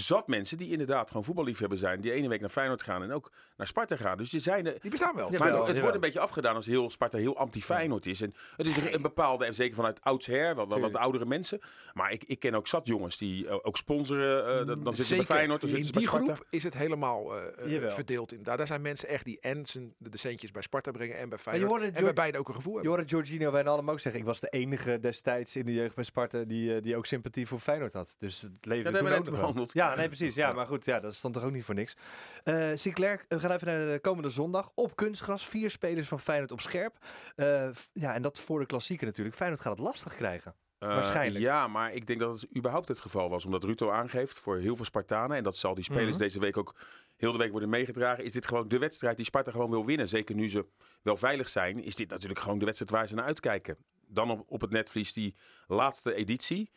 zat 0.00 0.26
mensen 0.28 0.56
die 0.58 0.70
inderdaad 0.70 1.08
gewoon 1.08 1.24
voetballiefhebber 1.24 1.78
zijn. 1.78 2.00
Die 2.00 2.12
ene 2.12 2.28
week 2.28 2.40
naar 2.40 2.48
Feyenoord 2.48 2.82
gaan 2.82 3.02
en 3.02 3.12
ook 3.12 3.32
naar 3.56 3.66
Sparta 3.66 3.96
gaan. 3.96 4.16
Dus 4.16 4.32
er 4.32 4.40
zijn 4.40 4.66
er, 4.66 4.76
Die 4.80 4.90
bestaan 4.90 5.16
wel. 5.16 5.32
Ja, 5.32 5.38
maar 5.38 5.66
het 5.66 5.80
wordt 5.80 5.94
een 5.94 6.00
beetje 6.00 6.20
afgedaan 6.20 6.54
als 6.54 6.66
heel 6.66 6.90
Sparta 6.90 7.18
heel 7.18 7.36
anti-Feyenoord 7.36 8.06
is. 8.06 8.20
En 8.20 8.34
het 8.56 8.66
is 8.66 8.76
een, 8.76 8.94
een 8.94 9.02
bepaalde, 9.02 9.44
en 9.44 9.54
zeker 9.54 9.74
vanuit 9.74 10.00
oudsher, 10.02 10.54
wat, 10.54 10.68
wat, 10.68 10.96
oudere 10.96 11.24
mensen. 11.26 11.60
Maar 11.92 12.12
ik, 12.12 12.24
ik 12.24 12.38
ken 12.38 12.54
ook 12.54 12.66
zat 12.66 12.86
jongens 12.86 13.18
die 13.18 13.48
eh, 13.48 13.56
ook 13.62 13.76
sponsoren. 13.76 14.46
eh, 14.46 14.56
dan, 14.66 14.66
dan 14.66 14.94
zitten 14.94 15.04
ze 15.04 15.14
bij. 15.16 15.24
Feyenoord, 15.24 15.60
dan 15.60 15.70
in 15.70 15.76
zitten 15.76 15.94
ze 15.94 16.00
die 16.00 16.10
bij 16.10 16.18
Sparta. 16.20 16.34
groep 16.34 16.46
is 16.50 16.62
het 16.62 16.74
helemaal 16.74 17.36
eh, 17.36 17.90
verdeeld. 17.90 18.32
In. 18.32 18.42
Daar, 18.42 18.56
daar 18.56 18.66
zijn 18.66 18.82
mensen 18.82 19.08
echt 19.08 19.24
die 19.24 19.40
en 19.40 19.66
zijn, 19.66 19.94
de, 19.98 20.08
de 20.08 20.18
centjes 20.18 20.50
bij 20.50 20.62
Sparta 20.62 20.90
brengen 20.90 21.18
en 21.18 21.28
bij 21.28 21.38
Feyenoord. 21.38 21.82
En 21.82 21.92
Geor- 21.92 22.02
bij 22.04 22.12
beide 22.12 22.38
ook 22.38 22.48
een 22.48 22.54
gevoel 22.54 22.72
Je 22.72 22.78
hebben. 22.78 22.96
hoorde 22.98 23.14
Giorgino 23.14 23.50
Wijnaldum 23.50 23.90
ook 23.90 24.00
zeggen... 24.00 24.20
ik 24.20 24.26
was 24.26 24.40
de 24.40 24.48
enige 24.48 25.00
destijds 25.00 25.56
in 25.56 25.64
de 25.66 25.72
jeugd 25.72 25.94
bij 25.94 26.04
Sparta... 26.04 26.44
die, 26.44 26.80
die 26.80 26.96
ook 26.96 27.06
sympathie 27.06 27.46
voor 27.46 27.58
Feyenoord 27.58 27.92
had. 27.92 28.14
Dus 28.18 28.40
het 28.40 28.66
leven 28.66 28.92
Ja, 28.92 29.02
we 29.02 29.08
net 29.08 29.54
nog. 29.54 29.72
Ja, 29.82 29.94
nee, 29.94 30.06
precies. 30.06 30.34
Ja, 30.34 30.52
maar 30.52 30.66
goed, 30.66 30.84
ja, 30.84 31.00
dat 31.00 31.14
stond 31.14 31.34
toch 31.34 31.42
ook 31.42 31.52
niet 31.52 31.64
voor 31.64 31.74
niks. 31.74 31.96
Eh 32.44 32.70
Sinclair, 32.74 33.24
we 33.28 33.38
gaan 33.40 33.50
even 33.50 33.66
naar 33.66 33.92
de 33.92 33.98
komende 34.00 34.28
zondag. 34.28 34.70
Op 34.74 34.96
kunstgras, 34.96 35.46
vier 35.46 35.70
spelers 35.70 36.08
van 36.08 36.20
Feyenoord 36.20 36.52
op 36.52 36.60
scherp. 36.60 36.96
Eh, 37.36 37.68
ja, 37.92 38.14
en 38.14 38.22
dat 38.22 38.38
voor 38.38 38.60
de 38.60 38.66
klassieker 38.66 39.06
natuurlijk. 39.06 39.36
Feyenoord 39.36 39.60
gaat 39.62 39.72
het 39.72 39.80
lastig 39.86 40.16
krijgen. 40.16 40.54
Eh, 40.78 40.88
Waarschijnlijk. 40.88 41.44
Ja, 41.44 41.66
maar 41.68 41.92
ik 41.92 42.06
denk 42.06 42.20
dat 42.20 42.40
het 42.40 42.56
überhaupt 42.56 42.88
het 42.88 43.00
geval 43.00 43.28
was. 43.28 43.44
Omdat 43.44 43.64
Ruto 43.64 43.90
aangeeft 43.90 44.38
voor 44.38 44.56
heel 44.58 44.76
veel 44.76 44.84
Spartanen. 44.84 45.36
En 45.36 45.42
dat 45.42 45.56
zal 45.56 45.74
die 45.74 45.84
spelers 45.84 46.10
Mhm. 46.10 46.18
deze 46.18 46.40
week 46.40 46.56
ook 46.56 46.74
heel 47.16 47.32
de 47.32 47.38
week 47.38 47.50
worden 47.50 47.68
meegedragen. 47.68 48.24
Is 48.24 48.32
dit 48.32 48.46
gewoon 48.46 48.68
de 48.68 48.78
wedstrijd 48.78 49.16
die 49.16 49.24
Sparta 49.24 49.50
gewoon 49.50 49.70
wil 49.70 49.86
winnen. 49.86 50.08
Zeker 50.08 50.34
nu 50.34 50.48
ze 50.50 50.66
wel 51.02 51.16
veilig 51.16 51.48
zijn. 51.48 51.82
Is 51.84 51.96
dit 51.96 52.10
natuurlijk 52.10 52.40
gewoon 52.40 52.58
de 52.58 52.64
wedstrijd 52.64 52.90
waar 52.92 53.08
ze 53.08 53.14
naar 53.14 53.24
uitkijken. 53.24 53.76
Dan 54.06 54.30
op, 54.30 54.44
op 54.48 54.60
het 54.60 54.70
netvlies 54.70 55.12
die 55.12 55.34
laatste 55.66 56.14
editie. 56.14 56.70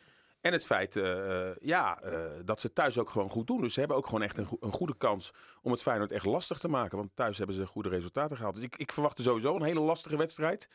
En 0.46 0.52
het 0.52 0.66
feit 0.66 0.96
eh, 0.96 1.48
eh, 1.48 1.56
ja, 1.60 2.00
eh, 2.00 2.20
dat 2.44 2.60
ze 2.60 2.72
thuis 2.72 2.98
ook 2.98 3.10
gewoon 3.10 3.30
goed 3.30 3.46
doen. 3.46 3.60
Dus 3.60 3.72
ze 3.72 3.78
hebben 3.78 3.96
ook 3.96 4.04
gewoon 4.04 4.22
echt 4.22 4.38
een, 4.38 4.48
een 4.60 4.72
goede 4.72 4.96
kans 4.96 5.32
om 5.62 5.70
het 5.70 5.82
Feyenoord 5.82 6.12
echt 6.12 6.24
lastig 6.24 6.58
te 6.58 6.68
maken. 6.68 6.98
Want 6.98 7.10
thuis 7.14 7.38
hebben 7.38 7.56
ze 7.56 7.66
goede 7.66 7.88
resultaten 7.88 8.36
gehaald. 8.36 8.54
Dus 8.54 8.64
ik, 8.64 8.76
ik 8.76 8.92
verwacht 8.92 9.18
er 9.18 9.24
sowieso 9.24 9.56
een 9.56 9.62
hele 9.62 9.80
lastige 9.80 10.16
wedstrijd. 10.16 10.68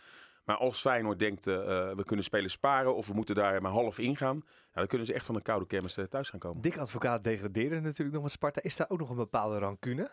Maar 0.46 0.58
als 0.58 0.82
Feyenoord 0.82 1.20
denkt, 1.20 1.46
we 1.46 2.04
kunnen 2.06 2.26
spelers 2.26 2.54
sparen 2.54 2.96
of 2.96 3.08
we 3.08 3.14
moeten 3.14 3.36
daar 3.36 3.62
maar 3.62 3.72
half 3.72 4.00
ingaan. 4.00 4.42
Ja, 4.46 4.52
dan 4.74 4.88
kunnen 4.88 5.08
ze 5.08 5.14
echt 5.14 5.26
van 5.26 5.36
een 5.36 5.42
koude 5.42 5.68
kermis 5.68 5.98
thuis 6.10 6.30
gaan 6.30 6.40
komen. 6.40 6.62
Dick 6.62 6.78
Advocaat 6.78 7.24
degradeerde 7.24 7.80
natuurlijk 7.80 8.14
nog 8.14 8.24
met 8.24 8.32
Sparta. 8.32 8.62
Is 8.62 8.76
daar 8.76 8.90
ook 8.90 9.00
nog 9.00 9.10
een 9.10 9.16
bepaalde 9.16 9.60
rancune? 9.60 10.12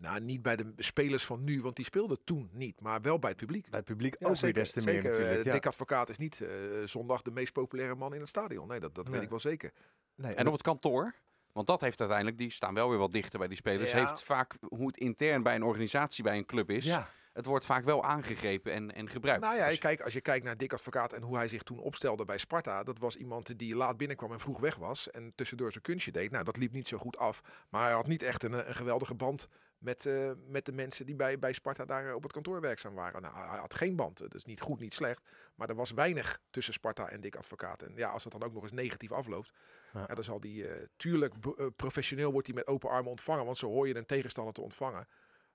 Nou, 0.00 0.20
niet 0.20 0.42
bij 0.42 0.56
de 0.56 0.72
spelers 0.76 1.24
van 1.26 1.44
nu, 1.44 1.62
want 1.62 1.76
die 1.76 1.84
speelden 1.84 2.18
toen 2.24 2.48
niet. 2.52 2.80
Maar 2.80 3.00
wel 3.00 3.18
bij 3.18 3.30
het 3.30 3.38
publiek. 3.38 3.68
Bij 3.70 3.78
het 3.78 3.88
publiek 3.88 4.16
Ja, 4.18 4.26
ook 4.28 4.34
zeker, 4.36 4.54
weer 4.54 4.64
des 4.64 4.72
te 4.72 4.80
zeker. 4.80 5.02
meer 5.02 5.10
natuurlijk. 5.10 5.38
Eh, 5.38 5.44
Ja. 5.44 5.52
Dick 5.52 5.66
Advocaat 5.66 6.08
is 6.08 6.18
niet 6.18 6.40
eh, 6.40 6.48
zondag 6.84 7.22
de 7.22 7.30
meest 7.30 7.52
populaire 7.52 7.94
man 7.94 8.14
in 8.14 8.20
het 8.20 8.28
stadion. 8.28 8.68
Nee, 8.68 8.80
dat, 8.80 8.94
dat 8.94 9.04
Nee. 9.04 9.12
weet 9.14 9.22
ik 9.22 9.28
wel 9.30 9.40
zeker. 9.40 9.72
Nee, 10.14 10.34
En 10.34 10.46
op 10.46 10.52
het 10.52 10.62
kantoor. 10.62 11.14
Want 11.52 11.66
dat 11.66 11.80
heeft 11.80 11.98
uiteindelijk, 12.00 12.38
die 12.38 12.50
staan 12.50 12.74
wel 12.74 12.88
weer 12.88 12.98
wat 12.98 13.12
dichter 13.12 13.38
bij 13.38 13.48
die 13.48 13.56
spelers. 13.56 13.90
Ja. 13.92 14.06
Heeft 14.06 14.22
vaak 14.24 14.54
hoe 14.68 14.86
het 14.86 14.96
intern 14.96 15.42
bij 15.42 15.54
een 15.54 15.62
organisatie, 15.62 16.24
bij 16.24 16.36
een 16.36 16.46
club 16.46 16.70
is. 16.70 16.84
ja. 16.86 17.10
Het 17.32 17.44
wordt 17.44 17.64
vaak 17.64 17.84
wel 17.84 18.04
aangegrepen 18.04 18.72
en, 18.72 18.94
en 18.94 19.10
gebruikt. 19.10 19.42
Nou 19.42 19.56
ja, 19.56 19.68
Dus- 19.68 19.78
kijk, 19.78 20.00
als 20.00 20.12
je 20.12 20.20
kijkt 20.20 20.44
naar 20.44 20.56
Dick 20.56 20.72
Advocaat 20.72 21.12
en 21.12 21.22
hoe 21.22 21.36
hij 21.36 21.48
zich 21.48 21.62
toen 21.62 21.78
opstelde 21.78 22.24
bij 22.24 22.38
Sparta. 22.38 22.82
Dat 22.82 22.98
was 22.98 23.16
iemand 23.16 23.58
die 23.58 23.76
laat 23.76 23.96
binnenkwam 23.96 24.32
en 24.32 24.40
vroeg 24.40 24.60
weg 24.60 24.76
was. 24.76 25.10
En 25.10 25.32
tussendoor 25.34 25.72
zijn 25.72 25.82
kunstje 25.82 26.12
deed. 26.12 26.30
Nou, 26.30 26.44
dat 26.44 26.56
liep 26.56 26.72
niet 26.72 26.88
zo 26.88 26.98
goed 26.98 27.16
af. 27.16 27.40
Maar 27.68 27.82
hij 27.82 27.92
had 27.92 28.06
niet 28.06 28.22
echt 28.22 28.42
een, 28.42 28.68
een 28.68 28.74
geweldige 28.74 29.14
band 29.14 29.48
met, 29.78 30.06
eh, 30.06 30.30
met 30.46 30.64
de 30.64 30.72
mensen 30.72 31.06
die 31.06 31.16
bij, 31.16 31.38
bij 31.38 31.52
Sparta 31.52 31.84
daar 31.84 32.08
eh, 32.08 32.14
op 32.14 32.22
het 32.22 32.32
kantoor 32.32 32.60
werkzaam 32.60 32.94
waren. 32.94 33.22
Nou, 33.22 33.34
hij 33.34 33.58
had 33.58 33.74
geen 33.74 33.96
band. 33.96 34.30
Dus 34.30 34.44
niet 34.44 34.60
goed, 34.60 34.80
niet 34.80 34.94
slecht. 34.94 35.22
Maar 35.54 35.68
er 35.68 35.74
was 35.74 35.90
weinig 35.90 36.38
tussen 36.50 36.72
Sparta 36.74 37.08
en 37.08 37.20
Dick 37.20 37.36
Advocaat. 37.36 37.82
En 37.82 37.92
ja, 37.94 38.08
als 38.08 38.22
dat 38.22 38.32
dan 38.32 38.42
ook 38.42 38.52
nog 38.52 38.62
eens 38.62 38.72
negatief 38.72 39.12
afloopt. 39.12 39.50
Ja. 39.92 40.04
Ja. 40.08 40.14
dan 40.14 40.24
zal 40.24 40.40
die, 40.40 40.68
eh, 40.68 40.86
tuurlijk, 40.96 41.34
professioneel 41.76 42.32
wordt 42.32 42.46
hij 42.46 42.56
met 42.56 42.66
open 42.66 42.90
armen 42.90 43.10
ontvangen. 43.10 43.44
Want 43.44 43.58
zo 43.58 43.68
hoor 43.68 43.88
je 43.88 43.96
een 43.96 44.06
tegenstander 44.06 44.54
te 44.54 44.60
ontvangen. 44.60 45.06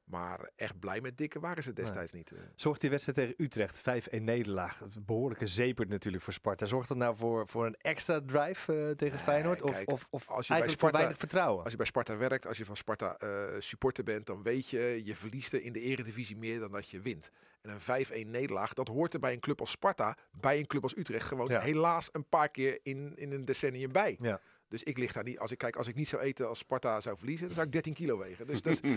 Maar 0.06 0.50
echt 0.56 0.80
blij 0.80 1.02
met 1.02 1.18
Dikke 1.18 1.40
waren 1.40 1.64
ze 1.64 1.74
destijds 1.74 2.14
niet. 2.14 2.32
eh. 2.32 2.40
Zorgt 2.56 2.82
die 2.82 2.90
wedstrijd 2.90 3.18
tegen 3.18 3.34
Utrecht, 3.38 3.82
5-1 3.82 4.22
nederlaag. 4.24 4.82
Behoorlijke 5.06 5.48
zepert 5.48 5.90
natuurlijk 5.90 6.24
voor 6.24 6.34
Sparta. 6.34 6.66
Zorgt 6.66 6.88
dat 6.88 6.98
nou 6.98 7.16
voor, 7.18 7.48
voor 7.48 7.66
een 7.66 7.76
extra 7.82 8.22
drive 8.26 8.74
eh, 8.88 8.90
tegen 8.96 9.20
Feyenoord? 9.20 9.62
Of, 9.62 9.72
kijk, 9.72 9.92
of, 9.92 10.08
of 10.10 10.30
als 10.30 10.48
je 10.48 10.54
bij 10.58 10.70
Sparta- 10.70 10.98
weinig 10.98 11.18
vertrouwen? 11.18 11.62
Als 11.64 11.72
je 11.72 11.78
bij 11.78 11.86
Sparta 11.86 12.18
werkt, 12.18 12.48
als 12.48 12.58
je 12.58 12.66
van 12.66 12.76
Sparta 12.76 13.18
eh, 13.18 13.30
supporter 13.60 14.04
bent, 14.04 14.26
dan 14.26 14.44
weet 14.44 14.70
je, 14.70 15.02
je 15.04 15.16
verliest 15.16 15.54
er 15.54 15.62
in 15.62 15.74
de 15.74 15.82
eredivisie 15.82 16.38
meer 16.38 16.60
dan 16.60 16.72
dat 16.72 16.90
je 16.90 17.00
wint. 17.02 17.32
En 17.62 17.70
een 17.88 18.06
5-1 18.26 18.30
nederlaag, 18.30 18.74
dat 18.74 18.88
hoort 18.88 19.14
er 19.14 19.20
bij 19.20 19.34
een 19.34 19.40
club 19.40 19.60
als 19.60 19.72
Sparta, 19.72 20.18
bij 20.32 20.60
een 20.60 20.68
club 20.68 20.84
als 20.84 20.98
Utrecht, 20.98 21.28
gewoon 21.28 21.48
Ja. 21.48 21.60
helaas 21.60 22.10
een 22.12 22.30
paar 22.30 22.50
keer 22.50 22.80
in, 22.84 23.14
in 23.16 23.32
een 23.32 23.46
decennium 23.46 23.92
bij. 23.92 24.18
Ja. 24.20 24.40
Dus 24.70 24.84
ik 24.84 24.98
lig 24.98 25.12
daar 25.12 25.24
niet, 25.24 25.40
als 25.40 25.52
ik 25.52 25.58
kijk, 25.58 25.76
als 25.76 25.88
ik 25.88 25.96
niet 25.96 26.08
zou 26.08 26.22
eten 26.22 26.48
als 26.48 26.60
Sparta 26.60 27.02
zou 27.02 27.18
verliezen, 27.18 27.46
dan 27.46 27.56
zou 27.56 27.66
ik 27.68 27.72
13 27.74 27.94
kilo 27.94 28.18
wegen. 28.18 28.48
Dus, 28.48 28.62
dus 28.62 28.82
nee, 28.82 28.94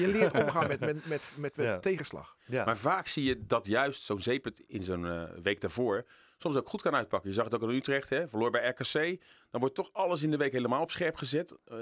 je 0.00 0.08
leert 0.12 0.32
omgaan 0.34 0.66
met, 0.68 0.80
met, 0.80 1.06
met, 1.06 1.22
met, 1.36 1.56
met 1.56 1.66
Ja. 1.66 1.78
tegenslag. 1.78 2.36
Ja. 2.46 2.64
Maar 2.64 2.76
vaak 2.76 3.06
zie 3.06 3.24
je 3.24 3.46
dat 3.46 3.66
juist 3.66 4.02
zo'n 4.02 4.22
zeepert 4.22 4.62
in 4.66 4.84
zo'n 4.84 5.06
eh, 5.06 5.22
week 5.42 5.60
daarvoor 5.60 6.04
soms 6.42 6.56
ook 6.56 6.68
goed 6.68 6.82
kan 6.82 6.94
uitpakken. 6.94 7.28
Je 7.28 7.34
zag 7.34 7.44
het 7.44 7.54
ook 7.54 7.62
in 7.62 7.68
Utrecht, 7.76 8.10
hè, 8.10 8.28
verloor 8.28 8.50
bij 8.50 8.68
RKC. 8.68 9.20
Dan 9.50 9.60
wordt 9.60 9.74
toch 9.74 9.90
alles 9.92 10.22
in 10.22 10.30
de 10.30 10.36
week 10.36 10.52
helemaal 10.52 10.82
op 10.82 10.90
scherp 10.90 11.16
gezet. 11.16 11.56
Eh, 11.64 11.78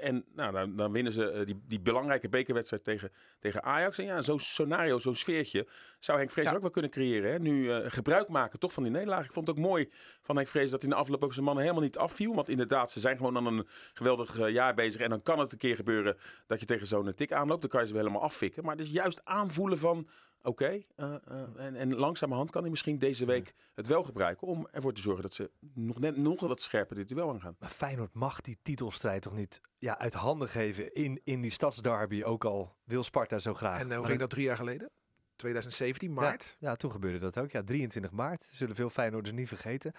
en 0.00 0.24
nou, 0.34 0.52
dan, 0.52 0.76
dan 0.76 0.92
winnen 0.92 1.12
ze 1.12 1.30
eh, 1.30 1.46
die, 1.46 1.60
die 1.68 1.80
belangrijke 1.80 2.28
bekerwedstrijd 2.28 2.84
tegen, 2.84 3.12
tegen 3.38 3.62
Ajax. 3.62 3.98
En 3.98 4.04
ja, 4.04 4.22
zo'n 4.22 4.38
scenario, 4.38 4.98
zo'n 4.98 5.14
sfeertje 5.14 5.66
zou 5.98 6.18
Henk 6.18 6.30
Vrees 6.30 6.48
Ja. 6.48 6.54
ook 6.54 6.60
wel 6.60 6.70
kunnen 6.70 6.90
creëren. 6.90 7.30
Hè? 7.32 7.38
Nu 7.38 7.70
eh, 7.72 7.90
gebruik 7.90 8.28
maken 8.28 8.58
toch 8.58 8.72
van 8.72 8.82
die 8.82 8.92
nederlaag. 8.92 9.24
Ik 9.24 9.32
vond 9.32 9.46
het 9.46 9.56
ook 9.56 9.62
mooi 9.62 9.90
van 10.22 10.36
Henk 10.36 10.48
Vrees 10.48 10.70
dat 10.70 10.82
in 10.82 10.88
de 10.88 10.94
afloop 10.94 11.24
ook 11.24 11.32
zijn 11.32 11.44
mannen 11.44 11.62
helemaal 11.62 11.84
niet 11.84 11.98
afviel. 11.98 12.34
Want 12.34 12.48
inderdaad, 12.48 12.90
ze 12.90 13.00
zijn 13.00 13.16
gewoon 13.16 13.36
aan 13.36 13.46
een 13.46 13.66
geweldig 13.94 14.48
jaar 14.50 14.74
bezig. 14.74 15.00
En 15.00 15.10
dan 15.10 15.22
kan 15.22 15.38
het 15.38 15.52
een 15.52 15.58
keer 15.58 15.76
gebeuren 15.76 16.16
dat 16.46 16.60
je 16.60 16.66
tegen 16.66 16.86
zo'n 16.86 17.14
tik 17.14 17.32
aanloopt. 17.32 17.60
Dan 17.60 17.70
kan 17.70 17.80
je 17.80 17.86
ze 17.86 17.92
wel 17.92 18.02
helemaal 18.02 18.24
affikken. 18.24 18.64
Maar 18.64 18.76
het 18.76 18.86
is 18.86 18.92
juist 18.92 19.20
aanvoelen 19.24 19.78
van... 19.78 20.08
Oké, 20.42 20.82
eh, 20.96 21.14
eh, 21.14 21.48
en, 21.56 21.76
en 21.76 21.94
langzamerhand 21.94 22.50
kan 22.50 22.60
hij 22.60 22.70
misschien 22.70 22.98
deze 22.98 23.24
week 23.24 23.54
het 23.74 23.86
wel 23.86 24.02
gebruiken 24.02 24.46
om 24.46 24.68
ervoor 24.70 24.92
te 24.92 25.00
zorgen 25.00 25.22
dat 25.22 25.34
ze 25.34 25.50
nog 25.74 25.98
net 25.98 26.16
nog 26.16 26.40
wat 26.40 26.62
scherper 26.62 26.96
dit 26.96 27.08
duel 27.08 27.30
aangaan. 27.30 27.56
Maar 27.58 27.68
Feyenoord 27.68 28.14
mag 28.14 28.40
die 28.40 28.58
titelstrijd 28.62 29.22
toch 29.22 29.34
niet 29.34 29.60
ja, 29.78 29.98
uit 29.98 30.14
handen 30.14 30.48
geven 30.48 30.94
in, 30.94 31.20
in 31.24 31.40
die 31.40 31.50
stadsderby. 31.50 32.22
Ook 32.22 32.44
al 32.44 32.76
wil 32.84 33.02
Sparta 33.02 33.38
zo 33.38 33.54
graag. 33.54 33.80
En 33.80 33.90
eh, 33.90 33.96
hoe 33.96 34.06
ging 34.06 34.18
dat 34.18 34.30
drie 34.30 34.44
jaar 34.44 34.56
geleden? 34.56 34.90
2017, 35.36 36.12
maart. 36.12 36.56
Ja, 36.58 36.68
ja, 36.68 36.76
toen 36.76 36.90
gebeurde 36.90 37.18
dat 37.18 37.38
ook. 37.38 37.50
Ja, 37.50 37.62
23 37.62 38.10
maart. 38.10 38.44
Zullen 38.44 38.74
veel 38.74 38.90
Feyenoorders 38.90 39.34
niet 39.34 39.48
vergeten. 39.48 39.92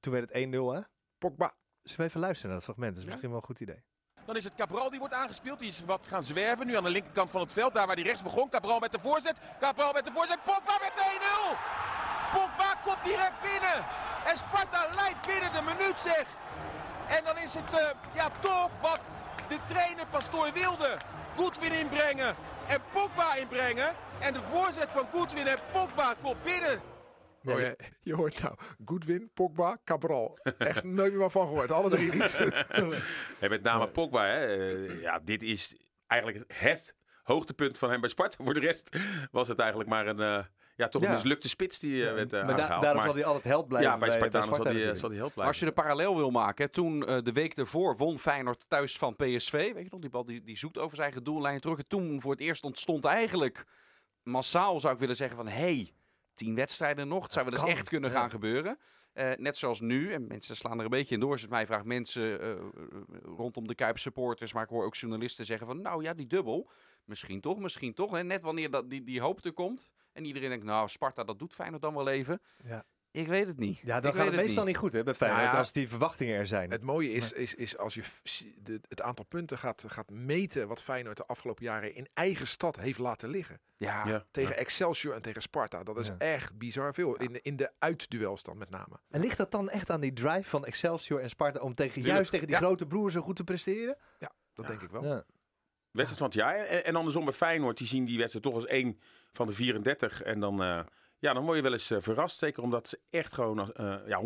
Toen 0.00 0.12
werd 0.12 0.32
het 0.32 0.46
1-0 0.46 0.50
hè. 0.50 0.80
Pogba. 1.18 1.54
Zullen 1.82 2.00
we 2.00 2.04
even 2.04 2.20
luisteren 2.20 2.50
naar 2.50 2.58
dat 2.58 2.64
fragment? 2.64 2.94
Dat 2.94 3.02
is 3.02 3.08
misschien 3.08 3.30
wel 3.30 3.38
een 3.38 3.44
goed 3.44 3.60
idee. 3.60 3.82
Dan 4.30 4.38
is 4.38 4.44
het 4.44 4.54
Cabral 4.54 4.90
die 4.90 4.98
wordt 4.98 5.14
aangespeeld. 5.14 5.58
Die 5.58 5.68
is 5.68 5.84
wat 5.86 6.06
gaan 6.06 6.22
zwerven. 6.22 6.66
Nu 6.66 6.76
aan 6.76 6.82
de 6.82 6.90
linkerkant 6.90 7.30
van 7.30 7.40
het 7.40 7.52
veld. 7.52 7.74
Daar 7.74 7.86
waar 7.86 7.94
hij 7.94 8.04
rechts 8.04 8.22
begon. 8.22 8.48
Cabral 8.48 8.78
met 8.78 8.92
de 8.92 8.98
voorzet. 8.98 9.36
Cabral 9.60 9.92
met 9.92 10.04
de 10.04 10.12
voorzet. 10.12 10.44
Pogba 10.44 10.78
met 10.80 10.92
de 10.96 11.18
1-0. 12.32 12.32
Pogba 12.32 12.74
komt 12.84 13.04
direct 13.04 13.40
binnen. 13.42 13.84
En 14.26 14.36
Sparta 14.36 14.94
leidt 14.94 15.26
binnen 15.26 15.52
de 15.52 15.62
minuut 15.62 15.98
zeg. 15.98 16.24
En 17.08 17.24
dan 17.24 17.38
is 17.38 17.54
het 17.54 17.74
eh, 17.74 17.90
ja, 18.14 18.30
toch 18.40 18.70
wat 18.80 19.00
de 19.48 19.58
trainer 19.66 20.06
Pastoor 20.06 20.52
wilde. 20.52 20.96
Goodwin 21.36 21.72
inbrengen. 21.72 22.36
En 22.66 22.80
Pogba 22.92 23.34
inbrengen. 23.34 23.94
En 24.18 24.32
de 24.32 24.40
voorzet 24.50 24.88
van 24.90 25.06
Goodwin 25.12 25.46
en 25.46 25.58
Pogba 25.72 26.14
komt 26.22 26.42
binnen. 26.42 26.89
Oh, 27.44 27.60
ja, 27.60 27.74
je 28.02 28.14
hoort 28.14 28.42
nou 28.42 28.54
Goodwin, 28.84 29.30
Pogba, 29.34 29.78
Cabral. 29.84 30.38
Echt 30.58 30.84
nooit 30.84 31.14
meer 31.14 31.30
van 31.30 31.46
gehoord. 31.46 31.70
Alle 31.72 31.90
drie 31.90 32.12
niet. 32.12 32.52
En 33.40 33.50
met 33.50 33.62
name 33.62 33.88
Pogba, 33.88 34.24
hè, 34.24 34.46
eh, 34.56 35.00
ja, 35.00 35.18
dit 35.24 35.42
is 35.42 35.76
eigenlijk 36.06 36.44
het 36.54 36.94
hoogtepunt 37.22 37.78
van 37.78 37.90
hem 37.90 38.00
bij 38.00 38.10
Sparta. 38.10 38.44
Voor 38.44 38.54
de 38.54 38.60
rest 38.60 38.96
was 39.30 39.48
het 39.48 39.58
eigenlijk 39.58 39.90
maar 39.90 40.06
een, 40.06 40.20
eh, 40.20 40.44
ja, 40.76 40.88
toch 40.88 41.02
een 41.02 41.08
Ja. 41.08 41.14
mislukte 41.14 41.48
spits 41.48 41.78
die 41.78 42.08
eh, 42.08 42.14
werd 42.14 42.32
eh, 42.32 42.38
maar 42.44 42.46
da- 42.56 42.62
aangehaald. 42.62 42.82
daarom 42.82 42.96
Maar- 42.98 43.06
zal 43.10 43.14
hij 43.16 43.24
altijd 43.24 43.44
held 43.44 43.68
blijven. 43.68 43.90
ja, 43.90 43.98
bij 43.98 44.10
Sparta 44.10 44.30
zal 44.38 44.42
Sparta 44.42 44.62
hij, 44.62 44.72
natuurlijk. 44.72 44.98
zal 45.00 45.08
hij 45.08 45.18
held 45.18 45.34
Maar 45.34 45.44
blijven. 45.44 45.60
als 45.64 45.74
je 45.74 45.82
de 45.82 45.82
parallel 45.82 46.16
wil 46.16 46.30
maken, 46.30 46.64
hè, 46.64 46.70
toen 46.70 47.06
eh, 47.06 47.18
de 47.22 47.32
week 47.32 47.54
ervoor 47.56 47.96
won 47.96 48.18
Feyenoord 48.18 48.64
thuis 48.68 48.98
van 48.98 49.16
PSV. 49.16 49.50
Weet 49.52 49.84
je 49.84 49.88
nog, 49.90 50.00
die 50.00 50.10
bal 50.10 50.24
die, 50.24 50.42
die 50.44 50.58
zoekt 50.58 50.78
over 50.78 50.96
zijn 50.96 51.02
eigen 51.08 51.24
doellijn 51.24 51.60
terug. 51.60 51.78
En 51.78 51.86
toen 51.88 52.20
voor 52.20 52.30
het 52.30 52.40
eerst 52.40 52.64
ontstond 52.64 53.04
eigenlijk 53.04 53.64
massaal, 54.22 54.80
zou 54.80 54.94
ik 54.94 55.00
willen 55.00 55.16
zeggen, 55.16 55.36
van 55.36 55.48
hey, 55.48 55.92
tien 56.40 56.54
wedstrijden 56.54 57.08
nog. 57.08 57.22
Het 57.22 57.32
zou 57.32 57.44
wel 57.44 57.54
eens 57.54 57.70
echt 57.70 57.88
kunnen 57.88 58.10
ja. 58.10 58.18
gaan 58.18 58.30
gebeuren. 58.30 58.78
Eh, 59.12 59.30
net 59.36 59.56
zoals 59.56 59.80
nu, 59.80 60.12
en 60.12 60.26
mensen 60.26 60.56
slaan 60.56 60.78
er 60.78 60.84
een 60.84 60.90
beetje 60.90 61.14
in 61.14 61.20
door. 61.20 61.32
Als 61.32 61.40
het 61.40 61.50
mij 61.50 61.66
vraagt, 61.66 61.84
mensen 61.84 62.40
eh, 62.40 62.64
rondom 63.22 63.66
de 63.66 63.74
Kuip 63.74 63.98
supporters, 63.98 64.52
maar 64.52 64.62
ik 64.62 64.68
hoor 64.68 64.84
ook 64.84 64.94
journalisten 64.94 65.46
zeggen 65.46 65.66
van, 65.66 65.80
nou 65.80 66.02
ja, 66.02 66.14
die 66.14 66.26
dubbel, 66.26 66.70
misschien 67.04 67.40
toch, 67.40 67.58
misschien 67.58 67.94
toch. 67.94 68.16
En 68.16 68.26
net 68.26 68.42
wanneer 68.42 68.70
dat, 68.70 68.90
die, 68.90 69.02
die 69.02 69.20
hoop 69.20 69.44
er 69.44 69.52
komt, 69.52 69.90
en 70.12 70.24
iedereen 70.24 70.48
denkt, 70.48 70.64
nou, 70.64 70.88
Sparta, 70.88 71.24
dat 71.24 71.38
doet 71.38 71.54
Feyenoord 71.54 71.82
dan 71.82 71.94
wel 71.94 72.08
even. 72.08 72.40
Ja. 72.64 72.84
Ik 73.12 73.26
weet 73.26 73.46
het 73.46 73.58
niet. 73.58 73.78
Ja, 73.78 73.96
Ik 73.96 74.02
dan 74.02 74.12
weet 74.12 74.22
gaat 74.22 74.30
het 74.32 74.40
meestal 74.40 74.64
niet 74.64 74.76
goed 74.76 74.92
hè, 74.92 75.02
bij 75.02 75.14
Feyenoord. 75.14 75.42
Nou 75.42 75.52
ja, 75.54 75.58
als 75.60 75.72
die 75.72 75.88
verwachtingen 75.88 76.36
er 76.36 76.46
zijn. 76.46 76.70
Het 76.70 76.82
mooie 76.82 77.12
is, 77.12 77.32
is, 77.32 77.54
is 77.54 77.78
als 77.78 77.94
je 77.94 78.02
de, 78.62 78.80
het 78.88 79.02
aantal 79.02 79.24
punten 79.24 79.58
gaat, 79.58 79.84
gaat 79.88 80.10
meten 80.10 80.68
wat 80.68 80.82
Feyenoord 80.82 81.16
de 81.16 81.26
afgelopen 81.26 81.64
jaren 81.64 81.94
in 81.94 82.08
eigen 82.14 82.46
stad 82.46 82.76
heeft 82.76 82.98
laten 82.98 83.28
liggen. 83.28 83.60
Ja, 83.76 84.06
Ja. 84.06 84.24
Tegen 84.30 84.56
Excelsior 84.56 85.14
en 85.14 85.22
tegen 85.22 85.42
Sparta. 85.42 85.82
Dat 85.82 85.98
is 85.98 86.06
Ja. 86.06 86.14
echt 86.18 86.58
bizar 86.58 86.94
veel. 86.94 87.16
In, 87.16 87.32
de- 87.32 87.42
in 87.42 87.56
de 87.56 87.70
uitduels 87.78 88.42
dan 88.42 88.58
met 88.58 88.70
name. 88.70 89.00
En 89.10 89.20
ligt 89.20 89.36
dat 89.36 89.50
dan 89.50 89.70
echt 89.70 89.90
aan 89.90 90.00
die 90.00 90.12
drive 90.12 90.48
van 90.48 90.64
Excelsior 90.64 91.20
en 91.20 91.28
Sparta 91.30 91.60
om 91.60 91.74
tegen, 91.74 91.92
Tuurlijk. 91.92 92.14
juist 92.14 92.30
tegen 92.30 92.46
die 92.46 92.56
Ja. 92.56 92.62
grote 92.62 92.86
broer 92.86 93.10
zo 93.10 93.20
goed 93.20 93.36
te 93.36 93.44
presteren? 93.44 93.96
Dat 94.54 94.66
denk 94.66 94.82
ik 94.82 94.90
wel. 94.90 95.04
Ja. 95.04 95.24
Wedstrijd 95.90 96.18
van 96.18 96.26
het 96.26 96.36
jaar. 96.36 96.56
En, 96.56 96.84
en 96.84 96.96
andersom 96.96 97.24
bij 97.24 97.34
Feyenoord, 97.34 97.78
die 97.78 97.86
zien 97.86 98.04
die 98.04 98.18
wedstrijd 98.18 98.44
toch 98.44 98.54
als 98.54 98.66
één 98.66 99.00
van 99.32 99.46
de 99.46 99.52
34. 99.52 100.22
En 100.22 100.40
dan, 100.40 100.62
eh, 100.62 100.80
ja, 101.20 101.32
dan 101.32 101.44
word 101.44 101.56
je 101.56 101.62
wel 101.62 101.72
eens 101.72 101.90
eh, 101.90 101.98
verrast. 102.00 102.36
Zeker 102.38 102.62
omdat 102.62 102.88
ze 102.88 102.98
echt 103.10 103.32
gewoon 103.32 103.72
eh, 103.74 103.96
ja, 104.06 104.20
120% 104.22 104.24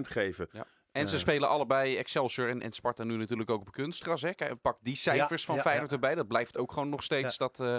geven. 0.00 0.48
En 0.92 1.06
ze 1.08 1.14
Eh. 1.14 1.20
spelen 1.20 1.48
allebei 1.48 1.96
Excelsior 1.96 2.48
en, 2.48 2.62
en 2.62 2.72
Sparta 2.72 3.04
nu 3.04 3.16
natuurlijk 3.16 3.50
ook 3.50 3.60
op 3.60 3.72
kunstgras. 3.72 4.22
Hè. 4.22 4.34
Kijk, 4.34 4.60
Pak 4.60 4.78
die 4.80 4.96
cijfers 4.96 5.44
van 5.44 5.54
ja, 5.56 5.60
Feyenoord 5.62 5.90
ja. 5.90 5.94
erbij. 5.96 6.14
Dat 6.14 6.28
blijft 6.28 6.58
ook 6.58 6.72
gewoon 6.72 6.88
nog 6.88 7.02
steeds 7.02 7.36
dat... 7.36 7.60
eh, 7.60 7.76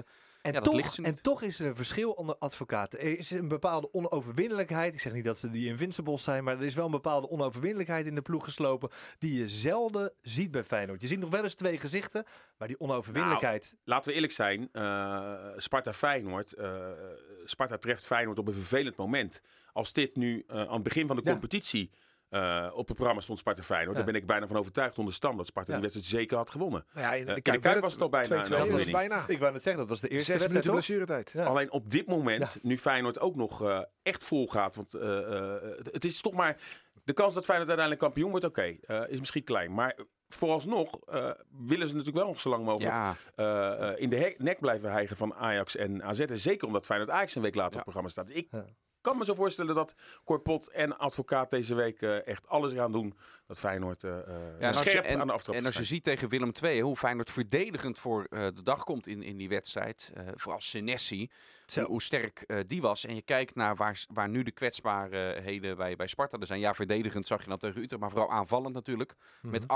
En, 0.48 0.54
Ja, 0.54 0.60
toch, 0.62 0.98
en 0.98 1.22
toch 1.22 1.42
is 1.42 1.60
er 1.60 1.68
een 1.68 1.76
verschil 1.76 2.12
onder 2.12 2.36
advocaten. 2.38 3.00
Er 3.00 3.18
is 3.18 3.32
een 3.32 3.48
bepaalde 3.48 3.94
onoverwinnelijkheid. 3.94 4.94
Ik 4.94 5.00
zeg 5.00 5.14
niet 5.14 5.24
dat 5.24 5.38
ze 5.38 5.52
die 5.52 5.68
invincibles 5.68 6.24
zijn, 6.24 6.44
maar 6.44 6.58
er 6.58 6.64
is 6.64 6.76
wel 6.76 6.86
een 6.86 6.92
bepaalde 6.92 7.30
onoverwinnelijkheid 7.30 8.06
in 8.06 8.16
de 8.16 8.22
ploeg 8.22 8.44
geslopen 8.44 8.90
die 9.20 9.40
je 9.40 9.48
zelden 9.48 10.12
ziet 10.22 10.52
bij 10.52 10.64
Feyenoord. 10.64 11.02
Je 11.02 11.08
ziet 11.08 11.20
nog 11.20 11.30
wel 11.30 11.44
eens 11.44 11.54
twee 11.56 11.80
gezichten, 11.80 12.26
maar 12.58 12.68
die 12.68 12.80
onoverwinnelijkheid... 12.80 13.78
Laten 13.84 14.10
we 14.10 14.16
eerlijk 14.16 14.34
zijn, 14.34 14.70
eh, 14.72 15.34
Sparta-Feyenoord. 15.58 16.54
eh, 16.54 16.90
Sparta 17.46 17.78
treft 17.78 18.06
Feyenoord 18.06 18.40
op 18.40 18.48
een 18.48 18.54
vervelend 18.54 18.96
moment. 18.96 19.42
Als 19.74 19.94
dit 19.94 20.16
nu 20.16 20.44
eh, 20.48 20.60
aan 20.60 20.74
het 20.74 20.84
begin 20.84 21.08
van 21.08 21.16
de 21.16 21.22
Ja. 21.26 21.40
Eh, 22.30 22.68
op 22.74 22.88
het 22.88 22.96
programma 22.96 23.22
stond 23.22 23.40
Sparta-Feyenoord... 23.40 23.98
Ja. 23.98 24.04
dan 24.04 24.12
ben 24.12 24.22
ik 24.22 24.28
bijna 24.28 24.48
van 24.48 24.58
overtuigd 24.58 24.98
onder 24.98 25.14
stam 25.14 25.38
dat 25.38 25.46
Sparta 25.48 25.72
Ja. 25.74 25.80
die 25.80 25.90
wedstrijd 25.90 26.22
zeker 26.22 26.38
had 26.38 26.52
gewonnen. 26.52 26.86
Nou 26.94 27.06
ja, 27.06 27.14
in 27.14 27.22
Eh, 27.24 27.28
in 27.30 27.36
de 27.36 27.42
Kuip 27.42 27.64
werd 27.64 27.80
was 27.80 27.94
het 27.94 28.02
al 28.02 28.10
bijna 28.10 28.28
2-2 28.28 28.32
een 28.36 28.40
was 28.40 28.50
het 28.50 28.60
overwinning. 28.62 28.98
bijna. 28.98 29.24
ik 29.28 29.40
wou 29.40 29.52
net 29.54 29.62
zeggen, 29.64 29.82
dat 29.82 29.90
was 29.90 30.02
de 30.02 30.08
eerste 30.08 30.32
Zes 30.32 30.40
wedstrijd, 30.42 30.72
blessuretijd. 30.72 31.32
Ja. 31.32 31.46
Alleen 31.46 31.72
op 31.72 31.90
dit 31.90 32.08
moment, 32.08 32.60
nu 32.62 32.78
Feyenoord 32.78 33.20
ook 33.20 33.36
nog 33.36 33.64
eh, 33.64 33.80
echt 34.04 34.24
vol 34.24 34.48
gaat. 34.48 34.76
Want 34.76 34.94
eh, 34.94 35.54
eh, 35.54 35.62
het 35.92 36.06
is 36.06 36.22
toch 36.22 36.34
maar. 36.34 36.58
De 37.04 37.14
kans 37.14 37.34
dat 37.34 37.46
Feyenoord 37.46 37.70
uiteindelijk 37.70 38.06
kampioen 38.06 38.30
wordt, 38.32 38.46
oké, 38.46 38.76
eh, 38.82 39.02
is 39.08 39.20
misschien 39.20 39.44
klein. 39.44 39.74
Maar 39.74 39.96
vooralsnog 40.30 41.00
eh, 41.06 41.30
willen 41.66 41.88
ze 41.88 41.94
natuurlijk 41.96 42.18
wel 42.24 42.28
nog 42.28 42.40
zo 42.40 42.50
lang 42.50 42.66
mogelijk 42.66 42.94
ja, 42.94 43.16
eh, 43.36 43.90
eh, 43.92 44.00
in 44.02 44.10
de 44.10 44.36
nek 44.38 44.60
blijven 44.60 44.92
hijgen 44.92 45.18
van 45.18 45.34
Ajax 45.36 45.76
en 45.76 46.04
AZ. 46.04 46.20
En 46.20 46.40
zeker 46.40 46.68
omdat 46.68 46.86
Feyenoord 46.86 47.12
Ajax 47.12 47.36
een 47.36 47.42
week 47.42 47.56
later 47.56 47.74
Ja. 47.74 47.80
op 47.80 47.86
het 47.86 47.94
programma 47.94 48.10
staat. 48.10 48.28
Dus 48.28 48.36
ik 48.36 48.48
Ja. 48.52 48.66
Kan 49.08 49.18
me 49.18 49.26
zo 49.26 49.34
voorstellen 49.34 49.76
dat 49.76 49.96
Corpot 50.24 50.72
en 50.72 50.98
Advocaat 50.98 51.50
deze 51.50 51.76
week 51.76 52.02
eh, 52.02 52.28
echt 52.28 52.48
alles 52.48 52.74
gaan 52.74 52.92
doen. 52.92 53.18
Dat 53.48 53.60
Feyenoord 53.60 54.02
je- 54.84 54.90
scherp 54.90 55.06
en- 55.06 55.20
aan 55.20 55.28
de 55.28 55.34
aftrap 55.34 55.56
En 55.56 55.66
als 55.66 55.78
je 55.78 55.84
ziet 55.84 56.04
tegen 56.04 56.30
Willem 56.30 56.52
II 56.64 56.82
hoe 56.82 56.96
Feyenoord 56.96 57.32
verdedigend 57.32 58.00
voor 58.00 58.28
de 58.30 58.62
dag 58.64 58.84
komt 58.84 59.08
in, 59.08 59.24
in 59.24 59.38
die 59.38 59.50
wedstrijd. 59.50 60.12
vooral 60.36 60.62
Senesi, 60.62 61.30
hoe, 61.74 61.84
hoe 61.84 62.02
sterk 62.02 62.64
die 62.68 62.82
was. 62.82 63.06
En 63.06 63.16
je 63.16 63.22
kijkt 63.22 63.56
naar 63.56 63.76
waar, 63.76 64.06
waar 64.14 64.30
nu 64.30 64.44
de 64.44 64.52
kwetsbaarheden 64.52 65.78
bij, 65.78 65.96
bij 65.96 66.08
Sparta 66.08 66.38
er 66.38 66.46
zijn. 66.48 66.60
Ja, 66.60 66.74
verdedigend 66.74 67.28
zag 67.28 67.42
je 67.44 67.50
dan 67.50 67.58
tegen 67.58 67.82
Utrecht, 67.82 68.02
maar 68.02 68.12
vooral 68.12 68.32
aanvallend 68.32 68.74
natuurlijk. 68.74 69.14
Met 69.42 69.62
Mhm. 69.62 69.72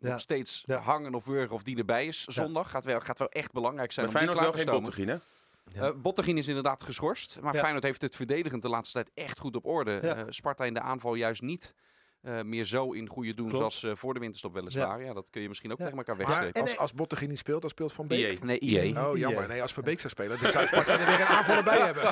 Ja. 0.00 0.08
nog 0.10 0.20
steeds 0.20 0.62
Ja. 0.66 0.78
hangen 0.78 1.14
of 1.14 1.24
wurgen 1.24 1.54
of 1.54 1.62
die 1.62 1.76
erbij 1.78 2.06
is 2.06 2.24
zondag. 2.24 2.70
Gaat, 2.70 2.84
wel, 2.84 3.00
gaat 3.00 3.18
wel 3.18 3.28
echt 3.30 3.52
belangrijk 3.52 3.92
zijn 3.92 4.06
om 4.06 4.12
die 4.12 4.20
Feyenoord 4.22 4.44
klaar 4.44 4.64
wel 4.64 4.64
te 4.82 4.92
geen 4.92 5.08
hè? 5.08 5.16
Ja. 5.64 5.82
Eh, 5.88 5.96
Bottegien 5.96 6.38
is 6.38 6.48
inderdaad 6.48 6.82
geschorst. 6.82 7.38
Maar 7.40 7.54
Ja. 7.54 7.60
Feyenoord 7.60 7.84
heeft 7.84 8.02
het 8.02 8.16
verdedigend 8.16 8.62
de 8.62 8.68
laatste 8.68 8.92
tijd 9.02 9.10
echt 9.26 9.38
goed 9.38 9.56
op 9.56 9.66
orde. 9.66 9.98
Ja. 10.02 10.14
Eh, 10.16 10.24
Sparta 10.28 10.64
in 10.64 10.74
de 10.74 10.80
aanval 10.80 11.14
juist 11.14 11.42
niet 11.42 11.74
eh, 12.22 12.42
meer 12.42 12.64
zo 12.64 12.92
in 12.92 13.08
goede 13.08 13.34
doen 13.34 13.48
Klopt. 13.48 13.58
zoals 13.58 13.82
eh, 13.94 14.00
voor 14.00 14.14
de 14.14 14.20
winterstop 14.20 14.54
weliswaar. 14.54 15.04
Ja. 15.04 15.12
dat 15.12 15.26
kun 15.30 15.42
je 15.42 15.48
misschien 15.48 15.72
ook 15.72 15.78
Ja. 15.78 15.84
tegen 15.84 15.98
elkaar 15.98 16.16
Maar 16.16 16.26
wegstrepen. 16.26 16.54
En- 16.60 16.68
als, 16.68 16.76
als 16.78 16.92
Bottegien 16.92 17.28
niet 17.28 17.38
speelt, 17.38 17.60
dan 17.60 17.70
speelt 17.70 17.92
Van 17.92 18.06
Beek. 18.06 18.30
IE. 18.38 18.44
Nee, 18.44 18.58
IE. 18.58 18.98
Oh, 18.98 19.16
jammer. 19.16 19.48
Nee, 19.48 19.62
als 19.62 19.72
Verbeek 19.72 20.00
zou 20.00 20.12
spelen, 20.12 20.38
dan 20.42 20.52
zou 20.52 20.66
Sparta 20.66 20.92
er 20.98 21.06
weer 21.06 21.20
een 21.20 21.26
aanvaller 21.26 21.64
bij 21.64 21.78
hebben. 21.78 22.02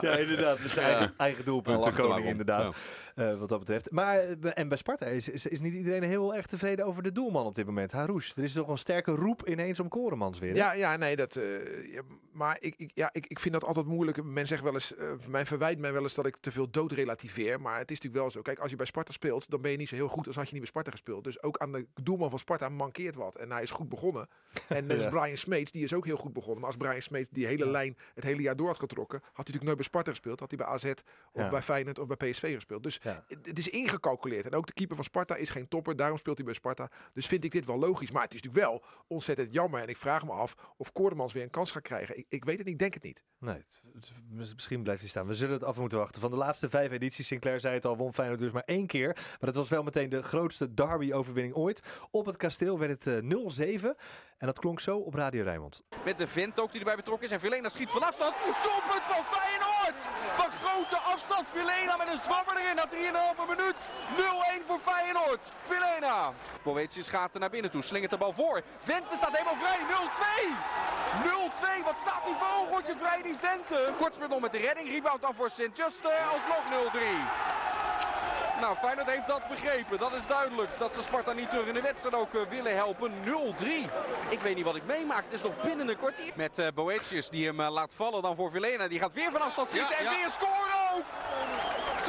ja, 0.00 0.16
inderdaad. 0.16 0.58
Met 0.60 0.70
zijn 0.70 0.86
eigen, 0.86 1.14
eigen 1.16 1.44
doelpunt, 1.44 1.84
we 1.84 1.92
koning 1.92 2.18
maar 2.20 2.24
inderdaad. 2.30 2.76
Eh, 3.14 3.38
wat 3.38 3.48
dat 3.48 3.58
betreft. 3.58 3.90
Maar 3.90 4.18
eh, 4.18 4.36
bij- 4.38 4.52
en 4.52 4.68
bij 4.68 4.78
Sparta 4.78 5.06
is, 5.06 5.28
is, 5.28 5.46
is 5.46 5.60
niet 5.60 5.74
iedereen 5.74 6.02
heel 6.02 6.34
erg 6.34 6.46
tevreden 6.46 6.84
over 6.86 7.02
de 7.02 7.12
doelman 7.12 7.46
op 7.46 7.54
dit 7.54 7.66
moment. 7.66 7.92
Harouche. 7.92 8.32
Er 8.36 8.42
is 8.42 8.52
toch 8.52 8.68
een 8.68 8.78
sterke 8.78 9.10
roep 9.12 9.48
ineens 9.48 9.80
om 9.80 9.88
Koremans 9.88 10.38
weer. 10.38 10.50
hè? 10.50 10.56
Ja, 10.56 10.72
ja, 10.74 10.96
nee, 10.96 11.16
dat. 11.16 11.36
eh, 11.36 11.92
ja, 11.92 12.00
maar 12.32 12.56
ik, 12.60 12.74
ik, 12.76 12.90
ja, 12.94 13.08
ik, 13.12 13.26
ik 13.26 13.38
vind 13.38 13.54
dat 13.54 13.64
altijd 13.64 13.86
moeilijk. 13.86 14.22
Men 14.24 14.46
zegt 14.46 14.62
wel 14.62 14.74
eens, 14.74 14.94
eh 14.96 15.06
men 15.28 15.46
verwijt 15.46 15.78
mij 15.78 15.92
wel 15.92 16.02
eens 16.02 16.14
dat 16.14 16.26
ik 16.26 16.36
te 16.40 16.52
veel 16.52 16.70
dood 16.70 16.92
relativeer. 16.92 17.60
Maar 17.60 17.78
het 17.78 17.90
is 17.90 17.96
natuurlijk 18.00 18.22
wel 18.22 18.30
zo. 18.30 18.42
Kijk, 18.42 18.58
als 18.58 18.70
je 18.70 18.76
bij 18.76 18.83
bij 18.84 18.92
Sparta 18.92 19.12
speelt, 19.12 19.50
dan 19.50 19.60
ben 19.60 19.70
je 19.70 19.76
niet 19.76 19.88
zo 19.88 19.94
heel 19.94 20.08
goed 20.08 20.26
als 20.26 20.36
had 20.36 20.44
je 20.46 20.50
niet 20.52 20.60
bij 20.60 20.70
Sparta 20.70 20.90
gespeeld. 20.90 21.24
Dus 21.24 21.42
ook 21.42 21.58
aan 21.58 21.72
de 21.72 21.86
doelman 22.02 22.30
van 22.30 22.38
Sparta 22.38 22.68
mankeert 22.68 23.14
wat. 23.14 23.36
En 23.36 23.50
hij 23.50 23.62
is 23.62 23.70
goed 23.70 23.88
begonnen. 23.88 24.28
En 24.68 24.90
als 24.90 25.02
Ja. 25.02 25.08
Brian 25.08 25.36
Smeets, 25.36 25.72
die 25.72 25.84
is 25.84 25.92
ook 25.94 26.04
heel 26.04 26.16
goed 26.16 26.32
begonnen. 26.32 26.58
Maar 26.60 26.66
als 26.68 26.76
Brian 26.76 27.02
Smeets 27.02 27.28
die 27.28 27.46
hele 27.46 27.66
lijn 27.66 27.96
het 28.14 28.24
hele 28.24 28.42
jaar 28.42 28.56
door 28.56 28.66
had 28.66 28.78
getrokken, 28.78 29.18
had 29.18 29.26
hij 29.26 29.36
natuurlijk 29.36 29.64
nooit 29.64 29.76
bij 29.76 29.84
Sparta 29.86 30.10
gespeeld. 30.10 30.40
Had 30.40 30.48
hij 30.50 30.58
bij 30.58 30.66
AZ 30.66 30.84
of 31.32 31.42
Ja. 31.42 31.48
bij 31.50 31.62
Feyenoord 31.62 31.98
of 31.98 32.06
bij 32.06 32.30
PSV 32.30 32.54
gespeeld. 32.54 32.82
Dus 32.82 33.00
het, 33.42 33.58
is 33.58 33.68
ingecalculeerd. 33.68 34.44
En 34.44 34.52
ook 34.54 34.66
de 34.66 34.72
keeper 34.72 34.96
van 34.96 35.04
Sparta 35.04 35.36
is 35.36 35.50
geen 35.50 35.68
topper. 35.68 35.96
Daarom 35.96 36.18
speelt 36.18 36.36
hij 36.36 36.46
bij 36.46 36.54
Sparta. 36.54 36.90
Dus 37.12 37.26
vind 37.26 37.44
ik 37.44 37.50
dit 37.50 37.64
wel 37.66 37.78
logisch. 37.78 38.10
Maar 38.10 38.22
het 38.22 38.34
is 38.34 38.42
natuurlijk 38.42 38.70
wel 38.70 38.84
ontzettend 39.06 39.52
jammer. 39.52 39.80
En 39.80 39.88
ik 39.88 39.96
vraag 39.96 40.24
me 40.24 40.32
af 40.32 40.54
of 40.76 40.92
Koordemans 40.92 41.32
weer 41.32 41.42
een 41.42 41.50
kans 41.50 41.70
gaat 41.70 41.82
krijgen. 41.82 42.18
Ik, 42.18 42.26
ik 42.28 42.44
weet 42.44 42.56
het 42.56 42.64
niet, 42.64 42.74
ik 42.74 42.80
denk 42.80 42.94
het 42.94 43.02
niet. 43.02 43.22
Nee, 43.38 43.64
het- 43.92 44.12
misschien 44.54 44.82
blijft 44.82 45.00
hij 45.00 45.10
staan. 45.10 45.26
We 45.26 45.34
zullen 45.34 45.54
het 45.54 45.64
af 45.64 45.76
moeten 45.78 45.98
wachten. 45.98 46.20
Van 46.20 46.30
de 46.30 46.36
laatste 46.36 46.68
vijf 46.68 46.90
edities, 46.92 47.26
Sinclair 47.26 47.60
zei 47.60 47.74
het 47.74 47.84
al, 47.84 47.96
won 47.96 48.14
Feyenoord 48.14 48.40
dus 48.40 48.52
maar 48.52 48.62
één 48.64 48.73
keer. 48.82 49.12
Maar 49.14 49.36
dat 49.40 49.54
was 49.54 49.68
wel 49.68 49.82
meteen 49.82 50.08
de 50.08 50.22
grootste 50.22 50.74
derby-overwinning 50.74 51.54
ooit. 51.54 51.82
Op 52.10 52.26
het 52.26 52.36
kasteel 52.36 52.78
werd 52.78 53.04
het 53.04 53.24
eh, 53.24 53.82
0-7. 53.82 53.96
En 54.38 54.46
dat 54.46 54.58
klonk 54.58 54.80
zo 54.80 54.96
op 54.96 55.14
Radio 55.14 55.42
Rijnmond. 55.42 55.82
Met 56.04 56.18
de 56.18 56.26
vent 56.26 56.60
ook 56.60 56.70
die 56.70 56.80
erbij 56.80 56.96
betrokken 56.96 57.26
is. 57.26 57.32
En 57.32 57.40
Vilena 57.40 57.68
schiet 57.68 57.90
van 57.90 58.02
afstand. 58.02 58.34
Doelpunt 58.44 59.06
van 59.12 59.24
Feyenoord! 59.30 60.00
Van 60.34 60.50
grote 60.62 60.96
afstand. 60.96 61.48
Vilena 61.48 61.96
met 61.96 62.08
een 62.08 62.18
zwammer 62.18 62.56
erin 62.56 62.76
na 62.76 62.86
3,5 62.88 63.48
minuut. 63.48 63.80
0-1 64.62 64.66
voor 64.66 64.78
Feyenoord. 64.78 65.52
Vilena. 65.60 66.32
Boetius 66.62 67.08
gaat 67.08 67.34
er 67.34 67.40
naar 67.40 67.50
binnen 67.50 67.70
toe. 67.70 67.82
Slingert 67.82 68.10
de 68.10 68.18
bal 68.18 68.32
voor. 68.32 68.62
Vente 68.78 69.16
staat 69.16 69.36
helemaal 69.36 69.60
vrij. 69.64 69.78
0-2. 70.44 70.74
0-2. 71.80 71.84
Wat 71.84 71.98
staat 72.00 72.24
die 72.24 72.34
vogeltje 72.34 72.94
vrij, 72.98 73.22
die 73.22 73.36
Vente? 73.36 73.92
Kortsmit 73.98 74.40
met 74.40 74.52
de 74.52 74.58
redding. 74.58 74.88
Rebound 74.88 75.22
dan 75.22 75.34
voor 75.34 75.50
Sint-Juste. 75.50 76.10
Alsnog 76.32 76.64
0-3. 76.92 77.63
Nou, 78.60 78.76
Feyenoord 78.76 79.10
heeft 79.10 79.26
dat 79.26 79.48
begrepen. 79.48 79.98
Dat 79.98 80.14
is 80.14 80.26
duidelijk. 80.26 80.70
Dat 80.78 80.94
ze 80.94 81.02
Sparta 81.02 81.32
niet 81.32 81.50
terug 81.50 81.66
in 81.66 81.74
de 81.74 81.80
wedstrijd 81.80 82.14
ook 82.14 82.34
eh, 82.34 82.40
willen 82.48 82.74
helpen. 82.74 83.12
0-3. 83.24 83.66
Ik 84.30 84.40
weet 84.40 84.54
niet 84.54 84.64
wat 84.64 84.76
ik 84.76 84.86
meemaak. 84.86 85.24
Het 85.24 85.32
is 85.32 85.42
nog 85.42 85.62
binnen 85.62 85.88
een 85.88 85.96
kwartier. 85.96 86.32
Met 86.34 86.70
Boetius 86.74 87.28
die 87.28 87.46
hem 87.46 87.60
eh, 87.60 87.70
laat 87.70 87.94
vallen 87.94 88.22
dan 88.22 88.36
voor 88.36 88.50
Vilena. 88.50 88.88
Die 88.88 88.98
gaat 88.98 89.12
weer 89.12 89.32
van 89.32 89.40
afstand 89.40 89.68
schieten 89.68 89.96
en 89.96 90.04
weer 90.04 90.30
scoren 90.30 90.96
ook. 90.96 91.04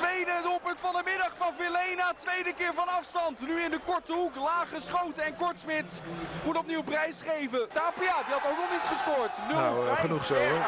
Tweede 0.06 0.40
doelpunt 0.44 0.80
van 0.80 0.94
de 0.94 1.02
middag 1.06 1.32
van 1.38 1.54
Vilena. 1.60 2.12
Tweede 2.18 2.54
keer 2.54 2.74
van 2.74 2.88
afstand. 2.88 3.48
Nu 3.48 3.62
in 3.62 3.72
de 3.72 3.80
korte 3.86 4.14
hoek. 4.14 4.36
Laag 4.36 4.70
geschoten. 4.70 5.24
En 5.24 5.36
Kortsmit 5.36 6.02
moet 6.46 6.58
opnieuw 6.58 6.84
prijs 6.84 7.22
geven. 7.22 7.70
Tapia, 7.72 8.16
die 8.26 8.34
had 8.34 8.46
ook 8.52 8.58
nog 8.58 8.70
niet 8.72 8.88
gescoord. 8.94 9.32
0 9.48 9.58
Nou, 9.58 9.88
eh, 9.88 10.00
genoeg 10.00 10.26
zo, 10.26 10.34
hoor. 10.34 10.64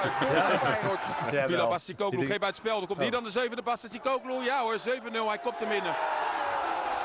Feyenoord. 0.64 1.00
Ja, 1.32 1.48
wel. 1.50 1.68
Bastikoglu 1.68 2.26
geeft 2.26 2.44
uit 2.44 2.56
spel. 2.56 2.78
Dan 2.78 2.88
komt 2.88 3.00
hier 3.00 3.12
dan 3.12 3.24
de 3.24 3.30
zevende 3.30 3.62
Bastikoglu. 3.62 4.44
Ja 4.44 4.62
hoor, 4.62 4.80
7-0. 4.80 5.28
Hij 5.28 5.38
kopt 5.38 5.60
hem 5.60 5.70
binnen. 5.70 5.96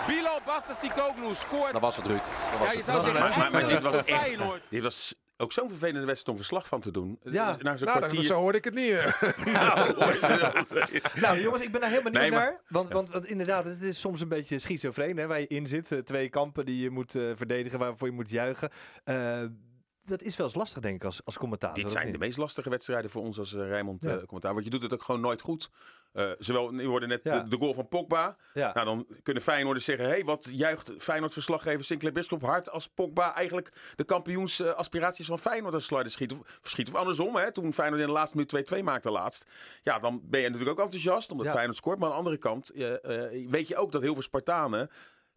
Bilal 0.07 0.41
Bastikoglu 0.45 1.35
scoort. 1.35 1.73
Dat 1.73 1.81
was 1.81 1.97
het, 1.97 2.07
Ruud. 2.07 2.23
Dat 2.51 2.59
was 2.59 2.67
Ja, 2.67 2.71
je 2.73 2.77
het. 2.77 2.87
zou 2.87 3.01
zeggen, 3.01 3.21
Maar, 3.23 3.39
maar, 3.39 3.51
maar 3.51 3.67
dit 3.67 3.83
was 3.83 4.05
echt... 4.05 4.21
Feyenoord. 4.21 4.63
Dit 4.69 4.83
was 4.83 5.15
ook 5.43 5.53
zo'n 5.53 5.69
vervelende 5.69 6.07
wedstrijd 6.07 6.29
om 6.29 6.37
verslag 6.37 6.67
van 6.67 6.81
te 6.81 6.91
doen. 6.91 7.19
Ja. 7.23 7.57
Na 7.61 7.77
zo'n 7.77 7.87
Nou, 7.87 7.99
kwartier... 7.99 8.15
dan, 8.19 8.25
zo 8.25 8.35
hoorde 8.41 8.59
ik 8.59 8.65
het 8.65 8.75
niet. 8.75 8.91
eh. 8.93 9.23
Nou. 9.55 9.95
Nou 11.21 11.41
jongens, 11.41 11.63
ik 11.63 11.73
ben 11.73 11.81
daar 11.81 11.91
heel 11.91 12.03
benieuwd 12.03 12.23
Nee, 12.23 12.31
maar- 12.31 12.41
naar. 12.41 12.61
Want, 12.69 12.89
want, 12.93 13.09
want 13.11 13.27
inderdaad, 13.27 13.65
het 13.65 13.83
is 13.83 14.01
soms 14.01 14.21
een 14.21 14.29
beetje 14.29 14.59
schizofreen 14.59 15.17
hè, 15.17 15.27
waar 15.27 15.41
je 15.41 15.47
in 15.47 15.67
zit. 15.67 15.93
Eh, 15.93 15.99
twee 15.99 16.29
kampen 16.29 16.65
die 16.65 16.83
je 16.83 16.91
moet 16.91 17.15
eh, 17.15 17.31
verdedigen, 17.35 17.79
waarvoor 17.79 18.09
je 18.09 18.15
moet 18.15 18.31
juichen. 18.31 18.71
Eh, 19.05 19.43
dat 20.05 20.23
is 20.23 20.37
wel 20.37 20.47
eens 20.47 20.55
lastig 20.57 20.83
denk 20.83 20.95
ik 20.95 21.05
als, 21.05 21.21
als 21.25 21.39
commentator. 21.39 21.83
Dit 21.83 21.91
zijn 21.93 22.13
de 22.13 22.19
meest 22.19 22.39
lastige 22.39 22.71
wedstrijden 22.71 23.11
voor 23.11 23.23
ons 23.23 23.39
als 23.39 23.53
uh, 23.53 23.69
Rijnmond 23.69 24.03
Ja. 24.03 24.11
eh, 24.11 24.17
commentaar. 24.25 24.53
Want 24.53 24.65
je 24.65 24.71
doet 24.71 24.83
het 24.83 24.93
ook 24.93 25.03
gewoon 25.03 25.21
nooit 25.21 25.41
goed. 25.41 25.71
Eh, 26.13 26.31
zowel, 26.39 26.75
je 26.75 26.87
hoorde 26.87 27.07
net 27.07 27.21
Ja. 27.23 27.43
eh, 27.43 27.51
de 27.51 27.57
goal 27.57 27.75
van 27.75 27.89
Pogba. 27.89 28.37
Ja. 28.55 28.73
Nou, 28.75 28.87
dan 28.87 29.07
kunnen 29.23 29.43
Feyenoorders 29.43 29.85
zeggen... 29.85 30.07
Hey, 30.09 30.25
wat 30.25 30.49
juicht 30.53 30.93
Feyenoord-verslaggever 30.99 31.85
Sinclair 31.85 32.15
Bisschop 32.15 32.43
hard... 32.43 32.71
als 32.71 32.89
Pogba 32.89 33.35
eigenlijk 33.35 33.93
de 33.97 34.05
kampioensaspiraties 34.05 35.27
van 35.27 35.39
Feyenoord 35.39 35.75
als 35.75 35.85
sluiter 35.85 36.13
schiet. 36.13 36.33
Of, 36.33 36.39
verschiet. 36.61 36.89
Of 36.89 36.95
andersom, 36.95 37.37
hè, 37.37 37.53
toen 37.53 37.73
Feyenoord 37.73 38.01
in 38.01 38.07
de 38.07 38.13
laatste 38.13 38.37
minuut 38.37 38.73
2-2 38.75 38.83
maakte 38.83 39.11
laatst. 39.11 39.51
Ja, 39.83 39.99
dan 39.99 40.21
ben 40.25 40.41
je 40.41 40.49
natuurlijk 40.49 40.79
ook 40.79 40.85
enthousiast 40.85 41.31
omdat 41.31 41.47
Ja. 41.47 41.53
Feyenoord 41.53 41.77
scoort. 41.77 41.99
Maar 41.99 42.07
aan 42.07 42.13
de 42.13 42.19
andere 42.19 42.39
kant 42.39 42.71
eh, 42.71 42.93
eh, 43.35 43.51
weet 43.51 43.69
je 43.69 43.77
ook 43.77 43.93
dat 43.93 44.03
heel 44.03 44.13
veel 44.13 44.23
Spartanen... 44.23 44.91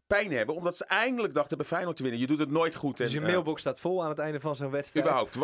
pijn 0.08 0.32
hebben, 0.32 0.56
omdat 0.56 0.78
ze 0.78 0.86
eindelijk 0.86 1.34
dachten 1.34 1.58
bij 1.58 1.66
Feyenoord 1.66 1.96
te 1.96 2.04
winnen. 2.04 2.22
Je 2.22 2.28
doet 2.28 2.40
het 2.40 2.52
nooit 2.52 2.76
goed. 2.76 2.98
Dus 2.98 3.12
je 3.12 3.18
en, 3.18 3.24
eh, 3.24 3.30
mailbox 3.30 3.62
staat 3.62 3.80
vol 3.80 4.04
aan 4.04 4.10
het 4.10 4.20
einde 4.20 4.40
van 4.40 4.56
zo'n 4.56 4.72
wedstrijd. 4.72 5.06
überhaupt. 5.06 5.38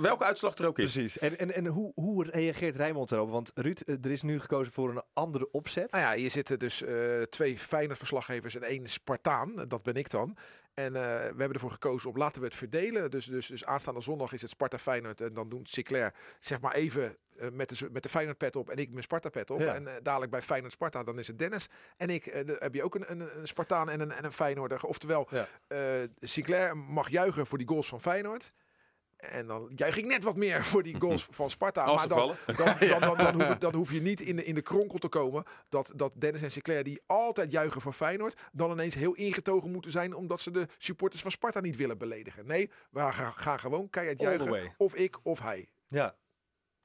Welke 0.00 0.24
uitslag 0.24 0.54
er 0.54 0.66
ook 0.66 0.78
is. 0.78 0.92
Precies. 0.92 1.18
En, 1.18 1.38
en, 1.38 1.54
en 1.54 1.66
hoe, 1.66 1.92
hoe 1.94 2.24
reageert 2.24 2.76
Rijnmond 2.76 3.12
erop? 3.12 3.30
Want 3.30 3.50
Ruud, 3.54 3.80
eh, 3.80 3.94
er 4.02 4.10
is 4.10 4.22
nu 4.22 4.40
gekozen 4.40 4.72
voor 4.72 4.90
een 4.90 5.02
andere 5.12 5.50
opzet. 5.50 5.90
Nou 5.92 6.04
ja, 6.04 6.20
hier 6.20 6.30
zitten 6.30 6.58
dus 6.58 6.82
eh, 6.82 7.22
twee 7.22 7.58
fijne 7.58 7.96
verslaggevers 7.96 8.54
en 8.54 8.62
één 8.62 8.88
Spartaan. 8.88 9.64
Dat 9.68 9.82
ben 9.82 9.94
ik 9.94 10.10
dan. 10.10 10.36
En 10.76 10.96
eh, 10.96 11.02
we 11.02 11.36
hebben 11.38 11.52
ervoor 11.52 11.70
gekozen 11.70 12.10
om 12.10 12.16
laten 12.16 12.40
we 12.40 12.46
het 12.46 12.56
verdelen. 12.56 13.10
Dus, 13.10 13.24
dus, 13.26 13.46
dus 13.46 13.64
aanstaande 13.64 14.00
zondag 14.00 14.32
is 14.32 14.42
het 14.42 14.50
Sparta 14.50 14.78
Feyenoord. 14.78 15.20
En 15.20 15.34
dan 15.34 15.48
doet 15.48 15.68
Sinclair 15.68 16.14
zeg 16.40 16.60
maar 16.60 16.74
even 16.74 17.16
eh, 17.38 17.48
met, 17.52 17.68
de, 17.68 17.88
met 17.90 18.02
de 18.02 18.08
Feyenoord 18.08 18.38
pet 18.38 18.56
op 18.56 18.70
en 18.70 18.76
ik 18.76 18.90
mijn 18.90 19.02
Sparta 19.02 19.28
pet 19.28 19.50
op. 19.50 19.60
Ja. 19.60 19.74
En 19.74 19.86
eh, 19.86 19.94
dadelijk 20.02 20.30
bij 20.30 20.42
Feyenoord 20.42 20.72
Sparta 20.72 21.04
dan 21.04 21.18
is 21.18 21.26
het 21.26 21.38
Dennis. 21.38 21.68
En 21.96 22.10
ik, 22.10 22.24
heb 22.58 22.74
je 22.74 22.82
ook 22.82 22.94
een, 22.94 23.10
een, 23.10 23.38
een 23.38 23.48
Spartaan 23.48 23.90
en 23.90 24.00
een, 24.00 24.12
en 24.12 24.24
een 24.24 24.32
Feyenoorder. 24.32 24.84
Oftewel, 24.84 25.28
Ja. 25.30 25.46
Sinclair 26.20 26.76
mag 26.76 27.08
juichen 27.08 27.46
voor 27.46 27.58
die 27.58 27.68
goals 27.68 27.88
van 27.88 28.00
Feyenoord. 28.00 28.52
En 29.30 29.46
dan 29.46 29.72
juich 29.74 29.96
ik 29.96 30.04
net 30.06 30.22
wat 30.22 30.36
meer 30.36 30.64
voor 30.64 30.82
die 30.82 30.96
goals 31.02 31.26
van 31.30 31.50
Sparta. 31.50 31.82
Als 31.82 31.98
maar 31.98 32.08
dan, 32.08 32.34
dan, 32.56 32.76
dan, 32.88 33.00
dan, 33.00 33.16
dan, 33.16 33.34
hoef, 33.34 33.48
je- 33.48 33.58
dan 33.58 33.74
hoef 33.74 33.92
je 33.92 34.00
niet 34.02 34.20
in 34.20 34.36
de, 34.36 34.44
in 34.44 34.54
de 34.54 34.62
kronkel 34.62 34.98
te 34.98 35.08
komen 35.08 35.44
dat, 35.68 35.92
dat 35.96 36.12
Dennis 36.14 36.42
en 36.42 36.50
Sinclair 36.50 36.84
die 36.84 37.00
altijd 37.06 37.50
juichen 37.50 37.80
voor 37.80 37.92
Feyenoord, 37.92 38.40
dan 38.52 38.70
ineens 38.70 38.94
heel 38.94 39.14
ingetogen 39.14 39.70
moeten 39.70 39.90
zijn 39.90 40.14
omdat 40.14 40.40
ze 40.40 40.50
de 40.50 40.66
supporters 40.78 41.22
van 41.22 41.30
Sparta 41.30 41.60
niet 41.60 41.76
willen 41.76 41.98
beledigen. 41.98 42.46
Nee, 42.46 42.70
we 42.90 43.00
gaan, 43.00 43.32
gaan 43.32 43.58
gewoon 43.58 43.90
keihard 43.90 44.20
juichen. 44.38 44.74
Of 44.76 44.94
ik 44.94 45.16
of 45.22 45.40
hij. 45.40 45.68
Ja. 45.88 46.14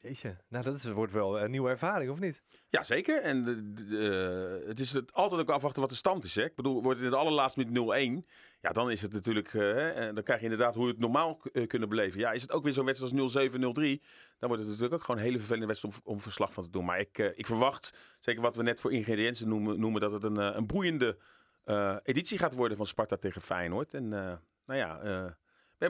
Jeetje. 0.02 0.38
Nou, 0.48 0.64
dat 0.64 0.76
is, 0.76 0.84
wordt 0.86 1.14
wel 1.14 1.42
een 1.42 1.52
nieuwe 1.52 1.70
ervaring, 1.70 2.12
of 2.12 2.20
niet? 2.20 2.42
Ja, 2.70 2.84
zeker. 2.84 3.22
En 3.22 3.44
de, 3.44 3.74
de- 3.74 4.64
het 4.68 4.80
is 4.80 4.92
het 4.92 5.14
altijd 5.14 5.42
ook 5.42 5.50
afwachten 5.50 5.82
wat 5.82 5.90
de 5.90 5.96
stand 5.96 6.24
is. 6.24 6.36
Hè? 6.36 6.44
Ik 6.44 6.56
bedoel, 6.56 6.82
wordt 6.82 6.98
het 6.98 7.06
in 7.06 7.14
de 7.14 7.18
allerlaatste 7.20 7.60
minuut 7.66 8.24
0-1. 8.24 8.28
Ja, 8.62 8.70
dan 8.72 8.92
is 8.92 9.02
het 9.02 9.14
natuurlijk. 9.14 9.54
eh, 9.54 9.98
en 10.08 10.16
dan 10.16 10.24
krijg 10.24 10.40
je 10.40 10.46
inderdaad 10.46 10.76
hoe 10.76 10.84
we 10.86 10.92
het 10.92 11.00
normaal 11.00 11.40
eh, 11.54 11.68
kunnen 11.68 11.90
beleven. 11.90 12.20
Ja, 12.20 12.32
is 12.32 12.42
het 12.42 12.52
ook 12.52 12.64
weer 12.64 12.74
zo'n 12.74 12.86
wedstrijd 12.86 13.20
als 13.22 13.36
0-7, 13.36 13.52
0-3. 13.52 13.60
Dan 14.40 14.50
wordt 14.50 14.58
het 14.64 14.66
natuurlijk 14.68 14.94
ook 14.94 15.02
gewoon 15.04 15.18
een 15.20 15.26
hele 15.26 15.38
vervelende 15.38 15.68
wedstrijd 15.68 16.00
om, 16.04 16.22
verslag 16.22 16.54
van 16.54 16.64
te 16.64 16.70
doen. 16.70 16.86
Maar 16.86 17.00
ik, 17.00 17.18
eh, 17.18 17.30
ik 17.36 17.46
verwacht, 17.46 17.94
zeker 18.20 18.42
wat 18.42 18.56
we 18.56 18.64
net 18.64 18.80
voor 18.80 18.94
ingrediënten 18.94 19.48
noemen, 19.48 19.80
noemen 19.80 20.02
dat 20.02 20.12
het 20.12 20.24
een, 20.24 20.38
eh, 20.38 20.56
een 20.56 20.68
boeiende 20.68 21.18
eh, 21.64 21.96
editie 22.04 22.38
gaat 22.38 22.54
worden 22.54 22.78
van 22.78 22.86
Sparta 22.86 23.16
tegen 23.18 23.42
Feyenoord. 23.42 23.94
En 23.94 24.14
eh, 24.14 24.34
nou 24.66 24.80
ja. 24.80 25.00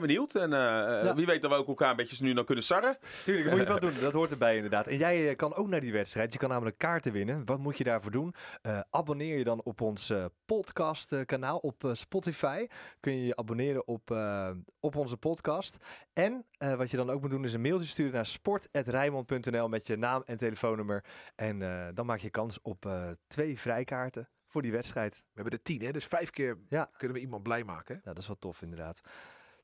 benieuwd. 0.00 0.34
En 0.34 0.52
eh, 0.52 0.98
eh, 0.98 1.04
Ja. 1.04 1.14
wie 1.14 1.26
weet 1.26 1.42
dat 1.42 1.50
we 1.50 1.56
ook 1.56 1.68
elkaar 1.68 1.90
een 1.90 1.96
beetje 1.96 2.24
nu 2.24 2.32
dan 2.34 2.44
kunnen 2.44 2.64
sarren. 2.64 2.96
Tuurlijk, 3.24 3.44
dat 3.48 3.54
moet 3.58 3.66
je 3.66 3.72
wel 3.72 3.80
doen. 3.90 4.00
Dat 4.00 4.12
hoort 4.12 4.30
erbij 4.30 4.54
inderdaad. 4.56 4.86
En 4.86 4.96
jij 4.96 5.28
eh, 5.28 5.36
kan 5.36 5.54
ook 5.54 5.68
naar 5.68 5.80
die 5.80 5.92
wedstrijd. 5.92 6.32
Je 6.32 6.38
kan 6.38 6.48
namelijk 6.48 6.78
kaarten 6.78 7.12
winnen. 7.12 7.44
Wat 7.44 7.58
moet 7.58 7.78
je 7.78 7.84
daarvoor 7.84 8.10
doen? 8.10 8.34
Eh, 8.62 8.80
abonneer 8.90 9.38
je 9.38 9.44
dan 9.44 9.62
op 9.62 9.80
ons 9.80 10.10
eh, 10.10 10.24
podcastkanaal 10.44 11.58
op 11.58 11.90
Spotify. 11.92 12.66
Kun 13.00 13.16
je 13.18 13.24
je 13.26 13.36
abonneren 13.36 13.86
op, 13.86 14.10
eh, 14.10 14.50
op 14.80 14.96
onze 14.96 15.16
podcast. 15.16 15.76
En 16.12 16.46
eh, 16.58 16.74
wat 16.74 16.90
je 16.90 16.96
dan 16.96 17.10
ook 17.10 17.20
moet 17.20 17.30
doen 17.30 17.44
is 17.44 17.52
een 17.52 17.60
mailtje 17.60 17.86
sturen 17.86 18.12
naar 18.12 18.26
sport.rijmond.nl 18.26 19.68
met 19.68 19.86
je 19.86 19.96
naam 19.96 20.22
en 20.26 20.36
telefoonnummer. 20.36 21.04
En 21.34 21.62
eh, 21.62 21.86
dan 21.94 22.06
maak 22.06 22.18
je 22.18 22.30
kans 22.30 22.58
op 22.62 22.86
eh, 22.86 23.08
twee 23.26 23.58
vrijkaarten 23.58 24.28
voor 24.46 24.62
die 24.62 24.72
wedstrijd. 24.72 25.16
We 25.16 25.30
hebben 25.34 25.52
er 25.52 25.62
tien, 25.62 25.82
hè? 25.82 25.90
dus 25.92 26.04
vijf 26.06 26.30
keer 26.30 26.58
Ja. 26.68 26.90
kunnen 26.96 27.16
we 27.16 27.22
iemand 27.22 27.42
blij 27.42 27.64
maken. 27.64 27.94
hè? 27.94 28.00
Nou, 28.04 28.14
dat 28.14 28.18
is 28.22 28.26
wel 28.26 28.38
tof 28.38 28.62
inderdaad. 28.62 29.00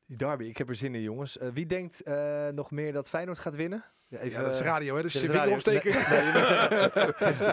Die 0.08 0.16
derby, 0.16 0.44
ik 0.44 0.56
heb 0.58 0.68
er 0.68 0.76
zin 0.76 0.94
in 0.94 1.02
jongens. 1.02 1.38
Eh, 1.38 1.48
wie 1.52 1.66
denkt 1.66 2.02
eh, 2.02 2.48
nog 2.48 2.70
meer 2.70 2.92
dat 2.92 3.08
Feyenoord 3.08 3.38
gaat 3.38 3.56
winnen? 3.56 3.84
Ja, 4.08 4.18
even, 4.18 4.38
Ja, 4.38 4.44
dat 4.44 4.54
is 4.54 4.60
eh, 4.60 4.66
radio, 4.66 4.96
hè? 4.96 5.02
dus 5.02 5.12
je 5.12 5.18
is 5.20 5.30
vinger 5.30 5.50
opsteken. 5.50 5.92
Nee, 5.92 7.52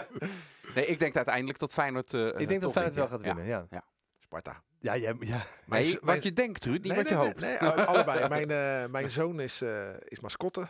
nee, 0.74 0.86
ik 0.86 0.98
denk 0.98 1.16
uiteindelijk 1.16 1.58
dat 1.58 1.72
Feyenoord... 1.72 2.14
eh, 2.14 2.26
ik 2.26 2.48
denk 2.48 2.60
dat 2.60 2.72
Feyenoord 2.72 2.94
wel 2.96 3.08
gaat 3.08 3.20
ja. 3.24 3.34
winnen, 3.34 3.66
ja. 3.70 3.82
Sparta. 4.18 4.62
Ja, 4.78 4.96
jij, 4.96 5.14
ja. 5.20 5.42
Mijn 5.66 5.82
Nee, 5.82 5.84
z- 5.84 5.94
wat 5.94 6.02
mijn- 6.04 6.20
je 6.22 6.32
denkt, 6.32 6.64
Ruud, 6.64 6.82
niet 6.82 6.86
Nee, 6.86 6.96
wat 6.96 7.08
je 7.08 7.14
nee, 7.14 7.24
hoopt. 7.24 7.40
Nee, 7.40 7.56
nee, 7.60 7.68
allebei. 7.70 8.28
Mijn, 8.28 8.50
eh, 8.50 8.90
mijn 8.90 9.10
zoon 9.10 9.40
is, 9.40 9.60
eh, 9.62 9.88
is 10.04 10.20
mascotte 10.20 10.68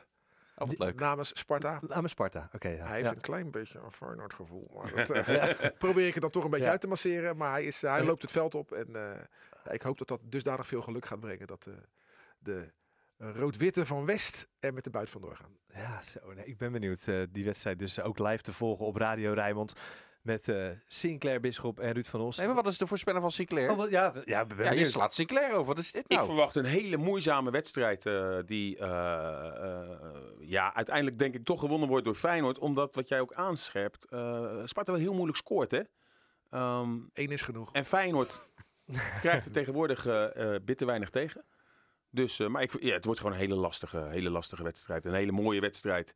Oh, 0.59 0.66
wat 0.69 0.79
leuk. 0.79 1.01
namens 1.01 1.38
Sparta. 1.38 1.81
Mijn 1.87 2.09
Sparta. 2.09 2.49
Oké, 2.53 2.69
ja. 2.69 2.85
Hij 2.87 2.95
heeft 2.97 3.09
ja. 3.09 3.14
een 3.14 3.21
klein 3.21 3.51
beetje 3.51 3.79
een 3.79 3.90
Feyenoord 3.92 4.35
gevoel. 4.35 4.71
Maar 4.75 4.95
dat 5.07 5.11
eh, 5.11 5.71
probeer 5.79 6.07
ik 6.07 6.12
het 6.12 6.23
dan 6.23 6.31
toch 6.31 6.45
een 6.45 6.51
beetje 6.51 6.64
Ja. 6.64 6.71
uit 6.71 6.81
te 6.81 6.87
masseren. 6.88 7.37
Maar 7.37 7.51
hij, 7.53 7.64
is, 7.64 7.81
hij 7.81 8.05
loopt 8.05 8.23
het 8.23 8.31
veld 8.31 8.55
op. 8.55 8.73
En 8.73 8.87
eh, 8.97 9.21
ja, 9.64 9.71
ik 9.71 9.83
hoop 9.83 9.99
dat 9.99 10.09
dat 10.09 10.21
dusdanig 10.25 10.66
veel 10.66 10.83
geluk 10.83 11.05
gaat 11.05 11.21
brengen. 11.21 11.47
Dat 11.47 11.66
eh, 11.66 11.75
de 12.38 12.73
rood-witte 13.16 13.87
van 13.87 14.07
West 14.07 14.47
er 14.61 14.75
met 14.75 14.85
de 14.85 14.90
buit 14.90 15.11
vandoor 15.11 15.37
gaan. 15.37 15.57
Ja, 15.75 16.01
zo. 16.03 16.33
Nee, 16.33 16.45
ik 16.45 16.59
ben 16.59 16.73
benieuwd. 16.73 17.07
eh, 17.07 17.23
die 17.31 17.45
wedstrijd 17.45 17.79
dus 17.79 18.01
ook 18.01 18.19
live 18.19 18.42
te 18.42 18.53
volgen 18.53 18.87
op 18.87 18.97
Radio 18.97 19.33
Rijnmond. 19.33 19.73
Met 20.27 20.49
eh, 20.49 20.69
Sinclair 20.87 21.41
Bisschop 21.41 21.81
en 21.81 21.93
Ruud 21.93 22.07
van 22.07 22.21
Os. 22.21 22.37
Nee, 22.37 22.47
maar 22.47 22.55
wat 22.57 22.67
is 22.67 22.79
de 22.79 22.87
voorspeller 22.87 23.21
van 23.21 23.33
Sinclair? 23.33 23.71
Oh, 23.71 23.77
wat- 23.77 23.91
ja, 23.91 24.12
ja, 24.25 24.41
ik 24.41 24.49
ben 24.57 24.65
ja, 24.65 24.73
je 24.73 24.85
slaat 24.85 25.15
Sinclair 25.15 25.53
over. 25.53 25.65
Wat 25.67 25.79
is 25.79 25.93
dit 25.93 26.05
Ik 26.07 26.17
nou? 26.17 26.27
verwacht 26.27 26.57
een 26.57 26.65
hele 26.65 26.97
moeizame 26.97 27.51
wedstrijd. 27.51 28.07
eh, 28.07 28.39
die 28.47 28.77
eh, 28.79 29.47
eh, 29.81 29.91
ja, 30.41 30.75
uiteindelijk 30.75 31.19
denk 31.19 31.35
ik 31.35 31.45
toch 31.45 31.61
gewonnen 31.61 31.89
wordt 31.89 32.05
door 32.05 32.15
Feyenoord. 32.15 32.59
Omdat 32.59 32.95
wat 32.95 33.09
jij 33.09 33.21
ook 33.21 33.33
aanscherpt. 33.35 34.05
eh 34.05 34.61
Sparta 34.65 34.93
wel 34.93 35.01
heel 35.01 35.15
moeilijk 35.15 35.39
scoort. 35.39 35.71
Hè? 35.71 35.81
Ehm, 36.51 36.91
Eén 37.12 37.31
is 37.31 37.43
genoeg. 37.43 37.73
en 37.73 37.85
Feyenoord 37.85 38.43
krijgt 39.21 39.47
er 39.47 39.53
tegenwoordig 39.53 40.07
bitter 40.65 40.87
weinig 40.87 41.11
tegen. 41.11 41.45
Dus, 42.11 42.39
eh, 42.41 42.47
maar 42.47 42.62
ik, 42.62 42.83
ja, 42.83 42.93
het 42.93 43.05
wordt 43.05 43.21
gewoon 43.21 43.35
een 43.35 43.41
hele 43.43 43.55
lastige, 43.55 44.07
hele 44.11 44.31
lastige 44.31 44.62
wedstrijd. 44.62 45.05
Een 45.05 45.15
hele 45.15 45.33
mooie 45.33 45.61
wedstrijd. 45.61 46.15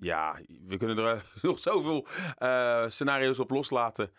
Ja, 0.00 0.38
we 0.66 0.76
kunnen 0.76 0.98
er 0.98 1.14
eh, 1.14 1.20
nog 1.42 1.58
zoveel 1.60 2.06
eh, 2.38 2.84
scenario's 2.88 3.38
op 3.38 3.50
loslaten. 3.50 4.10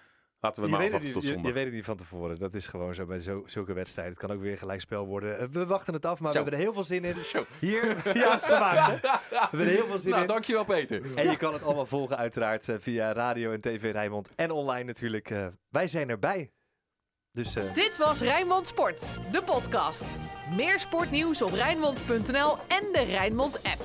Laten 0.41 0.61
we 0.63 0.69
Je 0.69 0.75
maar 0.75 0.85
afwachten 0.85 1.05
niet, 1.05 1.13
tot 1.13 1.23
je, 1.23 1.29
zondag. 1.33 1.47
je 1.47 1.53
weet 1.57 1.65
het 1.65 1.73
niet 1.73 1.85
van 1.85 1.97
tevoren. 1.97 2.39
Dat 2.39 2.53
is 2.53 2.67
gewoon 2.67 2.95
zo 2.95 3.05
bij 3.05 3.19
zo, 3.19 3.43
zulke 3.45 3.73
wedstrijden. 3.73 4.13
Het 4.13 4.23
kan 4.25 4.35
ook 4.35 4.41
weer 4.41 4.57
gelijkspel 4.57 5.05
worden. 5.05 5.39
Eh, 5.39 5.45
We 5.51 5.65
wachten 5.65 5.93
het 5.93 6.05
af, 6.05 6.19
maar 6.19 6.31
Zo. 6.31 6.37
we 6.37 6.43
hebben 6.43 6.59
er 6.59 6.65
heel 6.65 6.73
veel 6.73 6.83
zin 6.83 7.03
in. 7.03 7.15
Zo. 7.35 7.45
Hier, 7.59 8.17
ja, 8.17 8.35
is 8.35 8.43
gemaakt. 8.43 8.79
Hè? 8.87 8.95
We 9.29 9.37
hebben 9.39 9.59
er 9.59 9.65
heel 9.65 9.85
veel 9.85 9.99
zin 9.99 10.09
Nou, 10.09 10.21
in. 10.21 10.27
dankjewel 10.27 10.65
Peter. 10.65 11.01
En 11.17 11.29
je 11.29 11.37
kan 11.37 11.53
het 11.53 11.63
allemaal 11.63 11.85
volgen 11.85 12.17
uiteraard 12.17 12.67
via 12.79 13.13
radio 13.13 13.51
en 13.51 13.61
tv 13.61 13.91
Rijnmond. 13.91 14.29
En 14.35 14.51
online 14.51 14.83
natuurlijk. 14.83 15.29
eh, 15.29 15.47
wij 15.69 15.87
zijn 15.87 16.09
erbij. 16.09 16.51
Dus 17.31 17.55
eh, 17.55 17.73
Dit 17.73 17.97
was 17.97 18.21
Rijnmond 18.21 18.67
Sport, 18.67 19.15
de 19.31 19.43
podcast. 19.43 20.05
Meer 20.55 20.79
sportnieuws 20.79 21.41
op 21.41 21.51
Rijnmond.nl 21.51 22.57
en 22.67 22.91
de 22.91 23.03
Rijnmond 23.07 23.63
app. 23.63 23.81